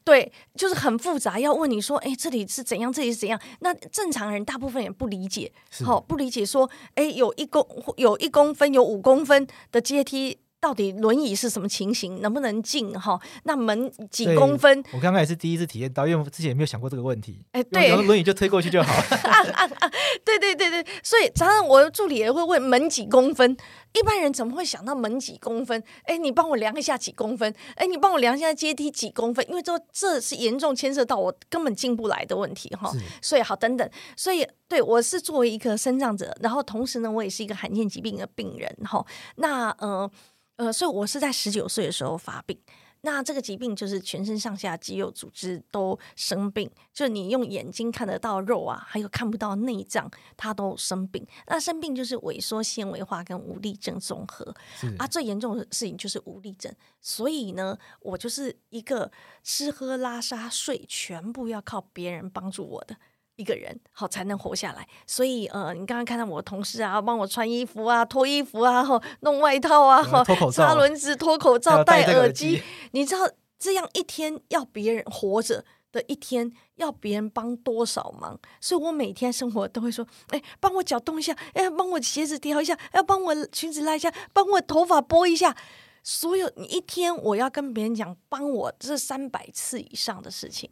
[0.04, 3.40] 对，就是很复杂，要问你说，哎，这里是怎样，这里是怎样？
[3.60, 5.50] 那正常人大部分也不理解，
[5.84, 7.66] 好是，不理解说，哎，有一公
[7.96, 10.38] 有一公分，有五公分的阶梯。
[10.60, 13.20] 到底轮椅是什么情形，能不能进哈？
[13.44, 14.82] 那门几公分？
[14.92, 17.44] 我刚刚也是第一次体验到，因为我之前也没有想过这个问题。
[17.52, 18.92] 哎，对，轮椅就推过去就好。
[20.24, 23.56] 对对对对，所以常常我的助理也会问门几公分。
[23.94, 25.82] 一般人怎么会想到门几公分？
[26.02, 27.52] 哎，你帮我量一下几公分？
[27.76, 29.48] 哎，你帮我量一下阶梯几公分？
[29.48, 32.92] 因为这这是严重牵涉到我根本进不来的问题哈。
[33.22, 39.04] 所以好，等等，所以对我是作为一个身障者，然后同时呢，我也是一个罕见疾病的病人哈。
[39.36, 40.10] 那呃
[40.58, 42.58] 呃，所以我是在十九岁的时候发病。
[43.02, 51.24] 那这个疾病就是全身上下肌肉组织都生病，就是你用眼睛看得到肉啊，还有看不到内脏，它都生病。
[51.46, 54.52] 那生病就是萎缩纤维化跟无力症综合
[54.98, 56.74] 啊，最严重的事情就是无力症。
[57.00, 59.12] 所以呢，我就是一个
[59.44, 62.96] 吃喝拉撒睡全部要靠别人帮助我的。
[63.38, 72.60] 一个人好才能活下来，所以呃，你刚刚看到我同事啊，帮我穿衣服啊、脱衣服啊、哈弄外套啊、哈脱口罩、插轮子、脱口罩、戴耳机，
[72.90, 78.36] 你知道这样一天要别人活着的一天，要别人帮多少忙？
[78.60, 85.56] 所以我每天生活都会说：哎，帮我脚动一下，哎，帮我鞋子调一下，要帮我裙子拉一下，帮我头发拨一下。
[86.02, 90.68] 所有你一天我要跟别人讲帮我这三百次以上的事情。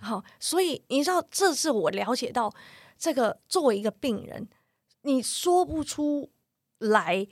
[0.00, 2.52] 好，所以你知道，这是我了解到
[2.98, 4.48] 这个作为一个病人，
[5.02, 6.30] 你说不出
[6.78, 7.26] 来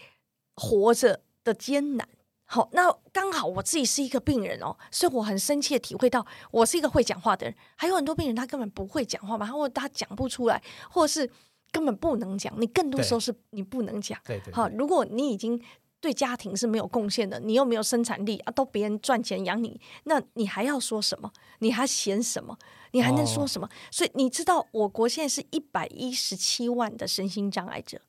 [0.54, 2.08] 活着的艰难。
[2.44, 7.54] 好，那刚好我自己是一个病人哦，所以我很深切体会到，我是一个会讲话的人。
[7.74, 11.30] 还有很多病人他根本不会讲话嘛，或者他讲不出来，或者是
[11.72, 12.52] 根本不能讲。
[12.60, 14.18] 你更多时候是你不能讲。
[14.24, 14.52] 对对。
[14.52, 15.60] 好，如果你已经。
[16.00, 21.32] 对家庭是没有贡献的，你又没有生产力啊，都别人赚钱养你，那你还要说什么？
[21.60, 22.56] 你还嫌什么？
[22.92, 23.66] 你还能说什么？
[23.66, 28.00] 哦、所以你知道，我国现在是一百一十七万的身心障碍者。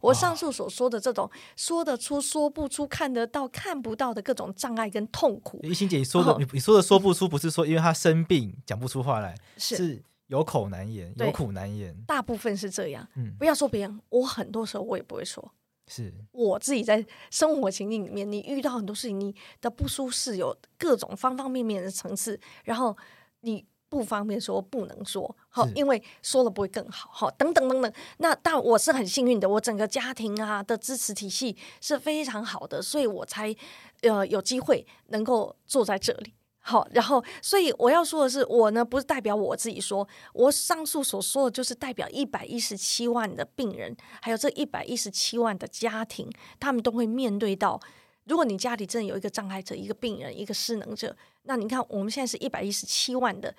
[0.00, 13.06] 我上述所说的这种说得出、说不出、看得到、看不到的各种障碍跟痛苦，怡心姐你说的，你、哦、你说的说不出，不是说因为他生病讲不出话来，是，是有口难言，有苦难言，大部分是这样。
[13.16, 15.52] 嗯，不要说别人，我很多时候我也不会说。
[15.94, 22.96] 是我自己在生活情境里面，你遇到很多事情，你的不舒适有各种方方面面的层次，然后
[23.40, 27.92] 你不方便说，不能说，好，因为说了不会更好，好，等等等等。
[28.18, 33.54] 那但我是很幸运的，我整个家庭啊的支持体系是非常好的，所以我才
[34.00, 36.32] 呃有机会能够坐在这里。
[36.64, 47.80] 好，然后，所以我要说的是，我呢不是代表我自己说，我上述所说的就是代表一百一十七万的病人，还有这一百一十七万的家庭，他们都会面对到，
[48.26, 53.52] 如果你家里真的有一个障碍者、一个病人、一个失能者，那你看我们现在是一百一十七万的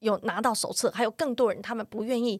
[0.00, 2.38] 有拿到手册，还有更多人他们不愿意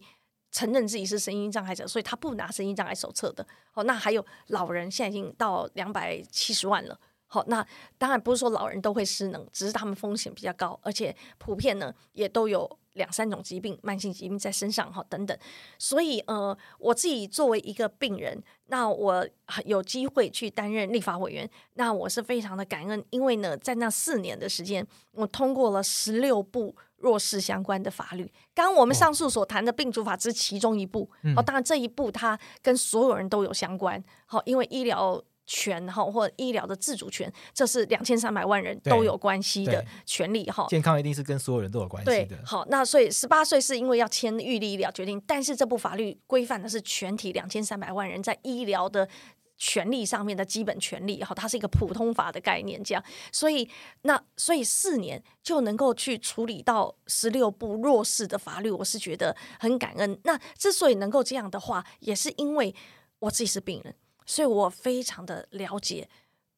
[0.53, 3.47] 承认自己是声音障碍者，所以他不拿声音障碍手册的。
[3.73, 7.01] 哦，那还有老人现在已经到两百七十万了。
[7.33, 7.65] 好，那
[7.97, 15.39] 当然不是说老人都会失能，只是他们风险比较高，而且普遍呢也都有两三种疾病、慢性疾病在身上哈等等。
[15.79, 19.25] 所以呃，我自己作为一个病人，那我
[19.65, 28.25] 有机会去担任立法委员，那我是非常的感恩，因为呢，在那四年的时间，我通过了十六部弱势相关的法律。
[28.53, 35.23] 刚刚我们上述所谈的病主法只是其中一部，哦，当然这一部它跟所有人都有相关，好，因为医疗。
[35.53, 40.65] 权哈或医疗的自主权，这是两千三百万人都有关系的权利哈。
[40.69, 42.39] 健康一定是跟所有人都有关系的。
[42.45, 49.09] 好，那所以十八岁是因为要签预立医疗决定，但是这部法律规范的是全体两千三百万人在医疗的
[49.59, 53.03] 权利上面的基本权利哈，它是一个普通法的概念这样。
[53.33, 53.69] 所以
[54.03, 60.17] 那所以四年就能够去处理到十六部弱势的法律，我是觉得很感恩。
[60.23, 62.73] 那之所以能够这样的话，也是因为
[63.19, 63.93] 我自己是病人。
[64.31, 66.09] 所以我非常的了解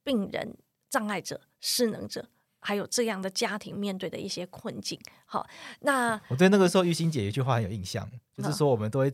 [0.04, 0.54] 病人、
[0.90, 2.28] 障碍者、失能者，
[2.60, 5.00] 还有这样的家庭面对的一些困境。
[5.24, 5.48] 好，
[5.80, 8.06] 那我对那个时候玉心姐一句话很有印象，
[8.36, 9.10] 就是说我们都会，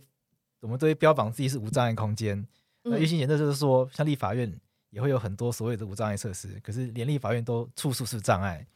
[0.58, 2.36] 我们都会标榜自己是无障碍空间。
[2.82, 4.52] 嗯、那玉心姐那就是说，像立法院
[4.90, 8.66] 也会有很多所谓的无障碍设施，可是连立法院都处处是障碍。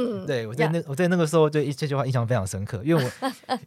[0.00, 3.10] 嗯，对，我在那我在那个时候对这句话印象非常深刻，因为我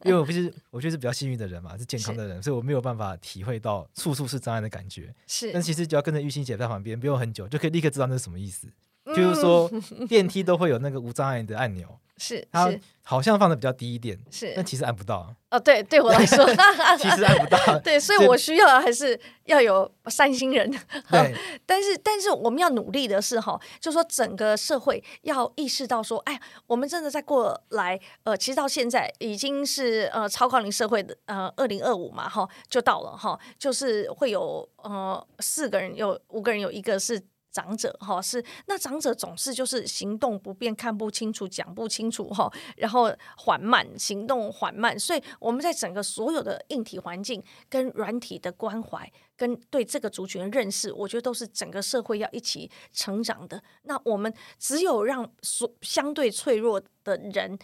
[0.03, 5.13] 因为我不是我就是比较幸运的人嘛，是健康的人，所以我没有办法体会到处处是障碍的感觉。
[5.27, 8.67] 是，但其实只要跟着玉欣姐在旁边，不用很久就可以立刻知道那是什么意思。
[9.05, 9.69] 嗯、就是说
[10.07, 11.87] 电梯都会有那个无障碍的按钮。
[12.17, 15.33] 是，它好像放的比较低一点，是，但其实按不到。
[15.49, 16.45] 哦，对，对我来说，
[16.97, 17.79] 其实按不到。
[17.79, 20.69] 对，所以我需要还是要有善心人。
[21.09, 21.35] 对，
[21.65, 37.21] 但是，但是我们要努力的是哈，就说整个社会要意识到说，哎，我们真的在过来，呃，其实到现在已经是呃超高龄社会的，呃，二零二五嘛，哈，就到了哈，就是会有呃四个人有五个人有一个是。
[37.53, 53.63] 长者哈，是那长者总是就是行动不便、看不清楚、讲不清楚哈，然后缓慢，行动缓慢，所以我们在整个所有的硬体环境跟软体的关怀，跟对这个族群的认识，我觉得都是整个社会要一起成长的。
[53.83, 57.57] 那我们只有让所相对脆弱的人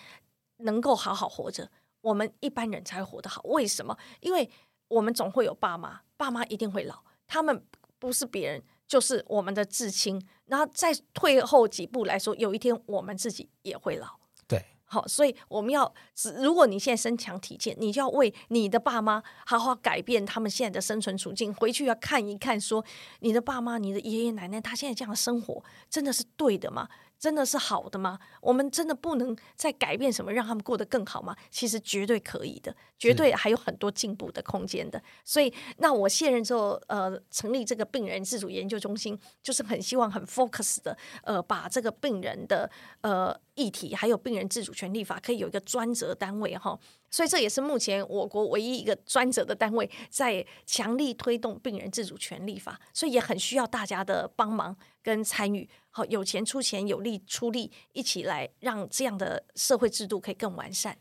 [0.57, 1.67] 能够好好活着，
[2.01, 3.41] 我们一般人才活得好。
[3.45, 3.97] 为什么？
[4.19, 4.47] 因为
[4.87, 7.65] 我们总会有爸妈，爸妈一定会老，他们
[7.97, 8.63] 不是别人。
[8.89, 14.07] 就是我们的至亲，然后再退后几步来说，有一天我们自己也会老。
[14.47, 15.93] 对，好，所以我们要，
[16.37, 22.83] 如果你现在身强体健，你就要为你的爸妈好好改变他们现在的生存处境，回去要看一看，说
[23.19, 26.89] 你的爸妈、你的爷爷奶奶，他现在这样的生活真的是对的吗？
[27.20, 28.17] 真的是好的吗？
[28.41, 31.36] 我们真的不能再改变什么，让他们过得更好吗？
[31.51, 35.01] 其实绝对可以的，绝对还有很多进步的空间的。
[35.26, 46.80] 所以，那我卸任之后，呃，成立这个病人自主研究中心，就是很希望很 focus 的，呃，把这个病人的呃议题，还有病人自主权利法，可以有一个专责单位哈。
[47.11, 55.69] 所以，这也是目前我国唯一一个专责的单位，在强力推动病人自主权利法，所以也很需要大家的帮忙跟参与。
[55.91, 60.97] 好，有钱出钱，有力出力，一起来让这样的社会制度可以更完善。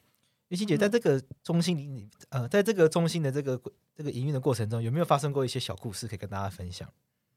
[0.48, 3.60] 于欣姐，在这个中心里，呃，在这个中心的这个
[3.94, 6.88] 这个营运的过程中，有没有发生过一些小故事可以跟大家分享？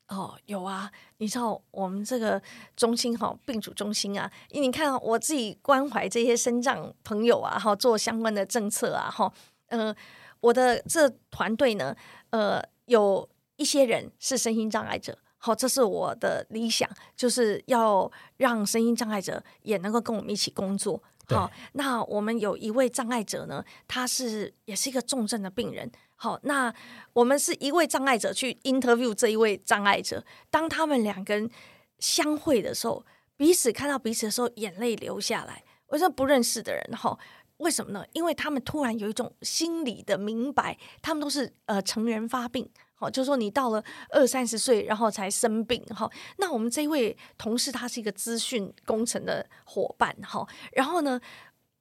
[0.08, 2.42] 哦，有啊，你知道我们这个
[2.76, 9.32] 中心哈，病主中心啊，你看我自己关怀这些身障朋友啊，哈，做相关的政策啊，哈，
[9.68, 9.94] 呃，
[10.40, 11.96] 我的这团队呢，
[12.30, 15.18] 呃，有一些人是身心障碍者。
[15.44, 21.02] 好，这是我的理想，就是要让声音障碍者也能够跟我们一起工作。
[21.26, 25.92] 好，那我们有一位障碍者呢，他是也是一个重症的病人。
[26.16, 26.72] 好，那
[27.14, 31.50] 我们是一位障碍者去 interview 这一位障碍者，当他们两个人
[31.98, 33.04] 相会的时候，
[33.36, 35.64] 彼此看到彼此的时候，眼泪流下来。
[35.88, 37.18] 我说不认识的人，哈，
[37.58, 38.06] 为什么呢？
[38.14, 42.70] 因为他们突然有一种心理的明白，他们都是呃成人发病。
[43.02, 46.10] 哦，就是说你到了二三十岁，然后才生病哈。
[46.38, 50.48] 那我们这位同事，他是一个资讯工程的伙伴哈。
[50.72, 51.20] 然后呢，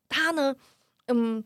[0.09, 0.57] 他呢，
[1.07, 1.45] 嗯。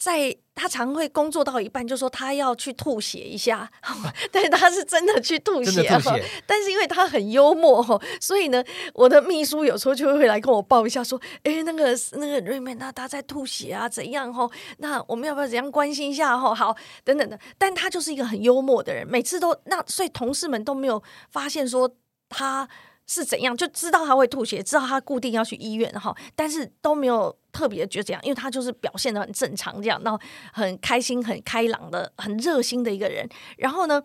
[0.00, 3.66] 在他常会工作到一半，就说他要去吐血一下，
[4.30, 7.82] 但是他是真的去吐血，吐血，但是因为他很幽默，
[8.20, 14.30] 所以呢，我的秘书有时候就会来跟我报一下，说：“哎，那个那个瑞美，那他在吐血啊，怎样？
[14.30, 14.46] 哈，
[14.78, 16.38] 那我们要不要怎样关心一下？
[16.38, 17.38] 哈，好，等等的。
[17.56, 21.90] 但他就是一个很幽默的人，每次都那，所以同事们都没有发现说
[22.28, 22.68] 他。
[23.12, 30.20] 是怎样就知道他会吐血，知道他固定要去医院哈，但是都没有特别觉得怎样，因为他就是表现的很正常这样，然后
[30.52, 33.28] 很开心、很开朗的、很热心的一个人。
[33.56, 34.00] 然后呢，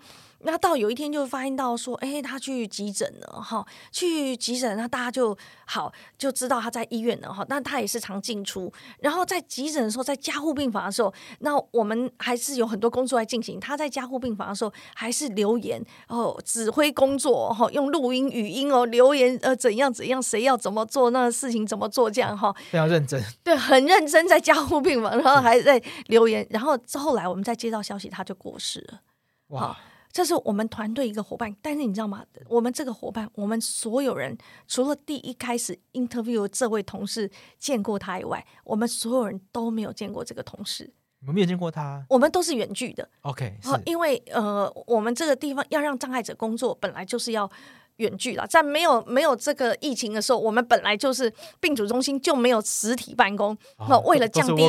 [0.46, 5.36] 那到有一天就发现到说，哎，他去急诊了哈，去急诊，那大家就
[5.66, 7.44] 好就知道他在医院了哈。
[7.50, 13.60] 那他也是常进出，然后在急诊的时候，在加护病房的时候，那我们还是有很多工作在进行。
[13.60, 29.02] 他在加护病房的时候，还是留言哦，指挥工作哈，用录音语音哦留言呃怎样怎样，谁要怎么做，那个事情怎么做这样哈，非常认真，对，很认真在加护病房，然后还在留言，然后后来我们再接到消息，他就过世了，
[29.48, 29.76] 哇。
[30.16, 32.24] 这是我们团队一个伙伴，但是你知道吗？
[32.48, 40.90] 我们这个伙伴，我们所有人除了第一开始 interview 这位同事见过他以外，我们所有人都没有见过这个同事。
[41.20, 43.10] 我们没有见过他，我们都是远距的。
[43.24, 47.52] OK，因为呃，我们这个地方要让障碍者工作，本来就是要。
[47.98, 53.58] 远距了，在没有没有这个疫情的时候，我们本来就是病主中心就没有实体办公。
[53.88, 54.64] 那、哦、为了降低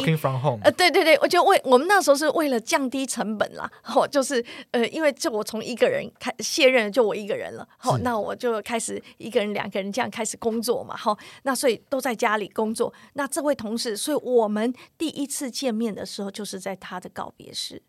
[0.63, 3.71] 呃，对对对，我就为我们那时候是为了降低成本啦。
[3.95, 7.67] 哦，就是呃，因为就我从一个人开卸任，就我一个人了。
[7.79, 10.97] 好，那我就开始一个人、两个人这样开始工作嘛。
[10.97, 12.93] 好，那所以都在家里工作。
[13.15, 17.83] 那这位同事，所以我们第一次见面的时候，就是在他的告别式。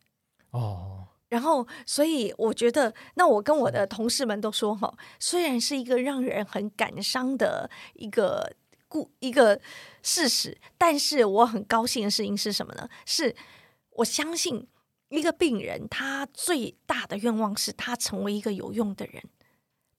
[0.51, 1.09] 哦。
[1.29, 8.53] 然后，所以我觉得，那我跟我的同事们都说哈，虽然是一个让人很感伤的一个
[8.87, 9.59] 故一个
[10.01, 12.87] 事实，但是我很高兴的事情是什么呢？
[13.05, 13.35] 是
[13.91, 14.67] 我相信
[15.09, 19.21] 一个病人，他最大的愿望是他成为一个有用的人。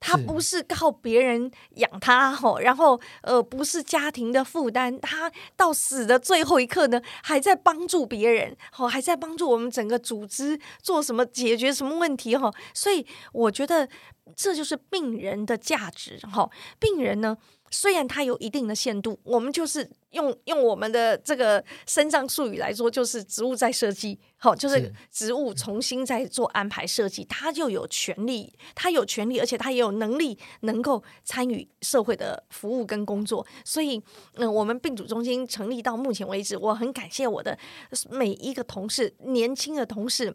[0.01, 13.89] 他不是靠别人养他吼，然后呃，不是家庭的负担，他到死的最后一刻呢，还在帮助别人，吼，还在帮助我们整个组织做什么，解决什么问题吼，所以我觉得
[14.37, 17.37] 这就是病人的价值哈，病人呢，
[17.71, 33.47] 虽然它有一定的限度，我们就是用用我们的这个身障术语来说，就是植物在设计，好，就是植物重新在做安排设计，它就有权利，它有权利，而且它也有能力能够参与社会的服务跟工作。
[33.65, 34.03] 所以，
[34.35, 37.59] 嗯，我们病主中心成立到目前为止，我很感谢我的
[38.11, 40.35] 每一个同事，年轻的同事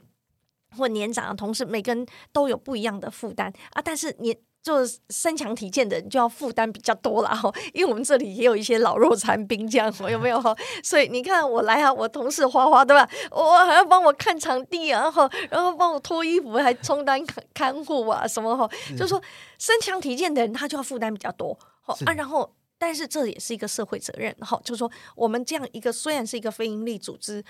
[0.77, 4.37] 或年长的同事，每个人都有不一样的负担啊，但是你。
[4.63, 10.55] 就是身强体健的人就要负担比较多了哈， 因为我们这里也有一些老弱残兵这样， 有没有哈？
[10.81, 13.07] 所以你看我来啊，我同事花花对吧？
[13.29, 17.19] 我还要帮我看场地啊，然后然后帮我脱衣服，还充当
[17.53, 18.67] 看护啊什么哈？
[18.97, 19.21] 就是说
[19.59, 22.49] 身强体健的人他就要负担比较多，好啊，然后。
[22.85, 27.41] 但是这也是一个社会责任，哈，就是说我们这样一个虽然是一个非营利组织，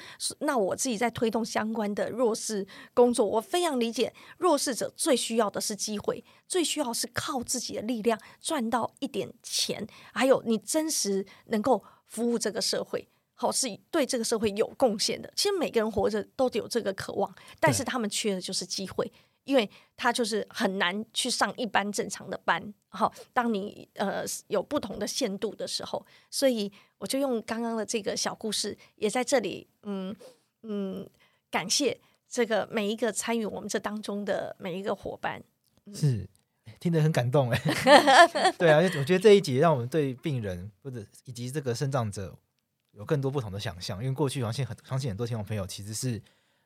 [0.41, 2.63] 那我自己在推动相关的弱势
[2.93, 15.33] 工作，我非常理解弱势者最需要的是机会，最需要是靠自己的力量赚到一点钱，还有你真实能够服务这个社会，好，是对这个社会有贡献的。
[15.35, 19.11] 其实每个人活着都有这个渴望，但是他们缺的就是机会。
[19.43, 30.15] 因为他就是很难去上一般正常的班，好，当你呃有不同的限度的时候，所以我就用刚刚的这个小故事，也在这里，嗯
[30.63, 31.09] 嗯，
[31.51, 35.43] 感谢这个每一个参与我们这当中的每一个伙伴，
[35.93, 36.27] 是。
[36.79, 37.61] 听得很感动哎，
[38.57, 42.37] 对啊，我觉得这一集让我们对病人或者以及这个身障者
[42.91, 46.21] 有更多不同的想象，因为过去相信很相信很多听众朋友其实是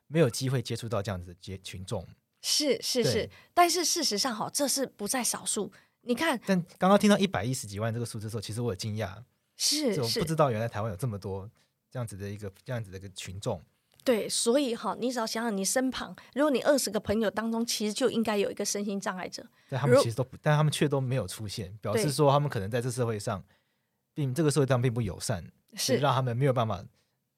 [0.07, 2.07] 没有机会接触到这样子的接群众。
[2.49, 5.69] 是是是，但是事实上，哈，这是不在少数。
[6.03, 9.21] 你看，但刚刚听到一百一十几万这个数字的时候，其实我很惊讶，
[9.57, 11.49] 是我不知道原来台湾有这么多
[11.91, 13.61] 这样子的一个这样子的一个群众。
[14.05, 23.43] 对，所以哈，你只要想想，你身旁，如果你二十个朋友当中，其实就应该有一个身心障碍者，但他们其实都不，但他们却都没有出现，表示说他们可能在这社会上，
[24.13, 25.45] 并这个社会上并不友善，
[25.75, 26.81] 是让他们没有办法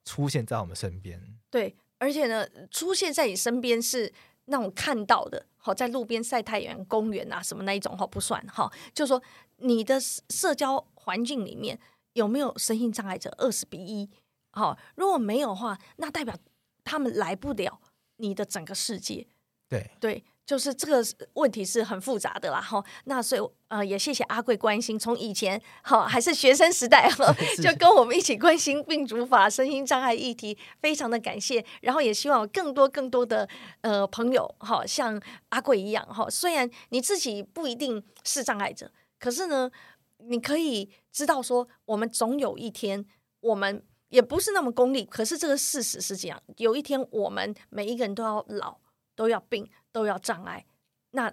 [0.04, 1.20] 出现在我们身边。
[1.50, 4.12] 对，而且呢，出现在你身边是。
[4.50, 8.70] 那种看到的，好，在路边晒太阳、公园啊什么那一种，好，不算哈。
[8.92, 9.22] 就是说，
[9.56, 11.78] 你的社交环境里面
[12.12, 13.32] 有没有身心障碍者？
[13.38, 14.10] 二十比一，
[14.50, 16.36] 好，如果没有的话，那代表
[16.84, 17.80] 他们来不了
[18.16, 19.26] 你的整个世界。
[19.68, 20.24] 对对。
[20.50, 21.00] 就是这个
[21.34, 22.84] 问题是很复杂的啦，哈。
[23.04, 27.32] 那所以呃，也谢谢阿贵关心，从以前哈还是学生时代哈，
[27.62, 31.64] 就跟我们一起关心病主法、身心障碍议题，非常的感谢。
[31.82, 33.48] 然后也希望更多更多的
[33.82, 38.90] 呃朋友哈，像阿贵一样哈，虽然你自己不一定是障碍者，
[39.20, 39.70] 可是呢，
[40.18, 43.06] 你可以知道说，我们总有一天，
[43.38, 48.78] 我们也不是那么功利，可是这个事实是这样，有一天我们每一个人都要老，
[49.14, 49.70] 都要病。
[49.92, 50.64] 都要障碍，
[51.10, 51.30] 那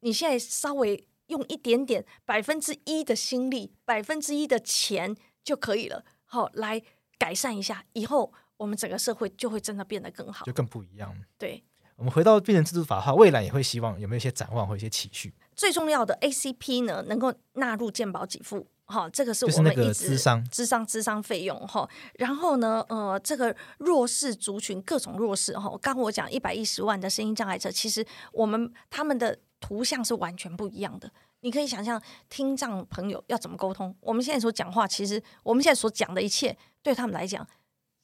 [0.00, 6.82] 你现在稍微用一点点百分之一的心力，百分之一的钱就可以了，好，来
[7.18, 11.14] 改善一下，以后我们整个社会就会真的变得更好，就更不一样。
[11.38, 11.62] 对，
[11.96, 15.32] 我们回到病人自主法的话，未来也会希望有没有一些展望或一些期许？
[15.54, 18.66] 最重要的 ACP 呢，能够纳入健保给付。
[18.90, 21.88] 好，这个是我们一直咨商、咨商、咨商费用哈。
[22.14, 25.72] 然后呢，呃，这个弱势族群，各种弱势哈。
[25.80, 31.08] 刚我讲一百一十万的声音障碍者，其实我们他们的图像是完全不一样的。
[31.42, 33.94] 你可以想象，听障朋友要怎么沟通？
[34.00, 37.46] 我们现在所讲话，其实我们现在所讲的一切，对他们来讲，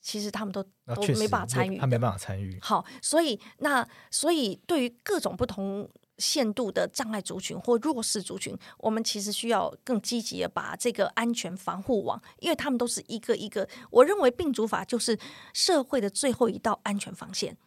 [0.01, 2.57] 其实他们都都没办法参与，他没办法参与。
[2.61, 5.89] 好，所以那所以对于各种不同。
[6.17, 13.67] 限度的障碍族群或弱势族群，我们其实需要更积极的把这个安全防护网，因为他们都是一个一个。
[13.89, 15.17] 我认为病主法就是
[15.53, 17.57] 社会的最后一道安全防线。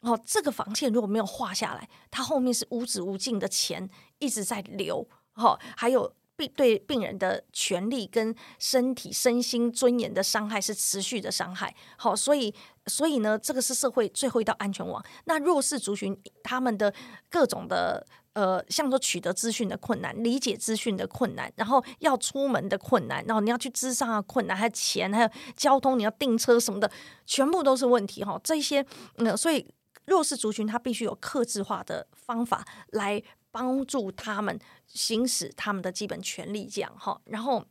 [0.00, 3.88] 哦，这个防线如果没有画下来，它后面是无止无尽的钱
[4.18, 5.08] 一直在流。
[5.34, 6.12] 哦，还有。
[6.36, 11.74] 病对病人的权利跟身体、身心尊严的伤害是持续的伤害。
[11.96, 12.54] 好，所以
[12.86, 15.02] 所以呢，这个是社会最后一道安全网。
[15.24, 16.92] 那弱势族群他们的
[17.30, 26.90] 各种的呃，像说取得资讯的困难、理解资讯的困难，然后要出门的困难，然后你要去咨商的困难，还有钱，还有交通，你要订车什么的，
[27.24, 28.38] 全部都是问题哈。
[28.44, 28.84] 这些
[29.16, 29.66] 嗯，所以
[30.04, 33.22] 弱势族群他必须有克制化的方法来。
[33.56, 37.18] 帮助他们行使他们的基本权利，这样哈。
[37.24, 37.64] 然后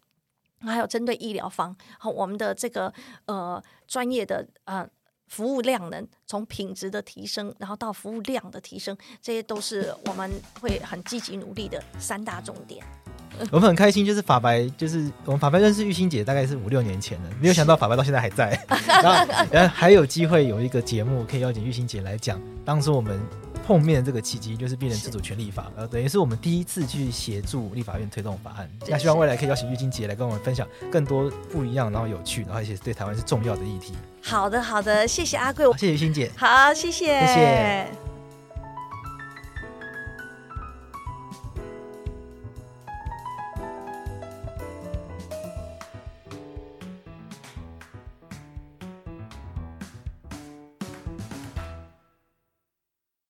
[0.62, 2.92] 还有针对医疗方，好，我们的这个
[3.26, 4.84] 呃专业的呃
[5.28, 12.84] 服务量能，从品质的提升，然后到服务量的提升，这些都是我们会很积极努力的三大重点。
[13.52, 18.60] 我们很开心，就是法白，就是我们法白认识玉欣姐大概是五六年前了，没有想到法白到现在还在，
[19.52, 23.45] 然后还有机会有一个节目可以邀请玉欣姐来讲，当时我们。
[23.66, 28.70] 碰面的这个契机，就是变成自主权利法，呃，等于是我们第一次去协助立法院推动法案。
[28.88, 33.94] 那希望未来可以邀请玉金姐来跟我们分享更多不一样，然后有趣，然后而且对台湾是重要的议题。
[34.22, 38.15] 好的，好的，谢谢阿贵，谢谢玉金姐，好，谢谢，谢谢。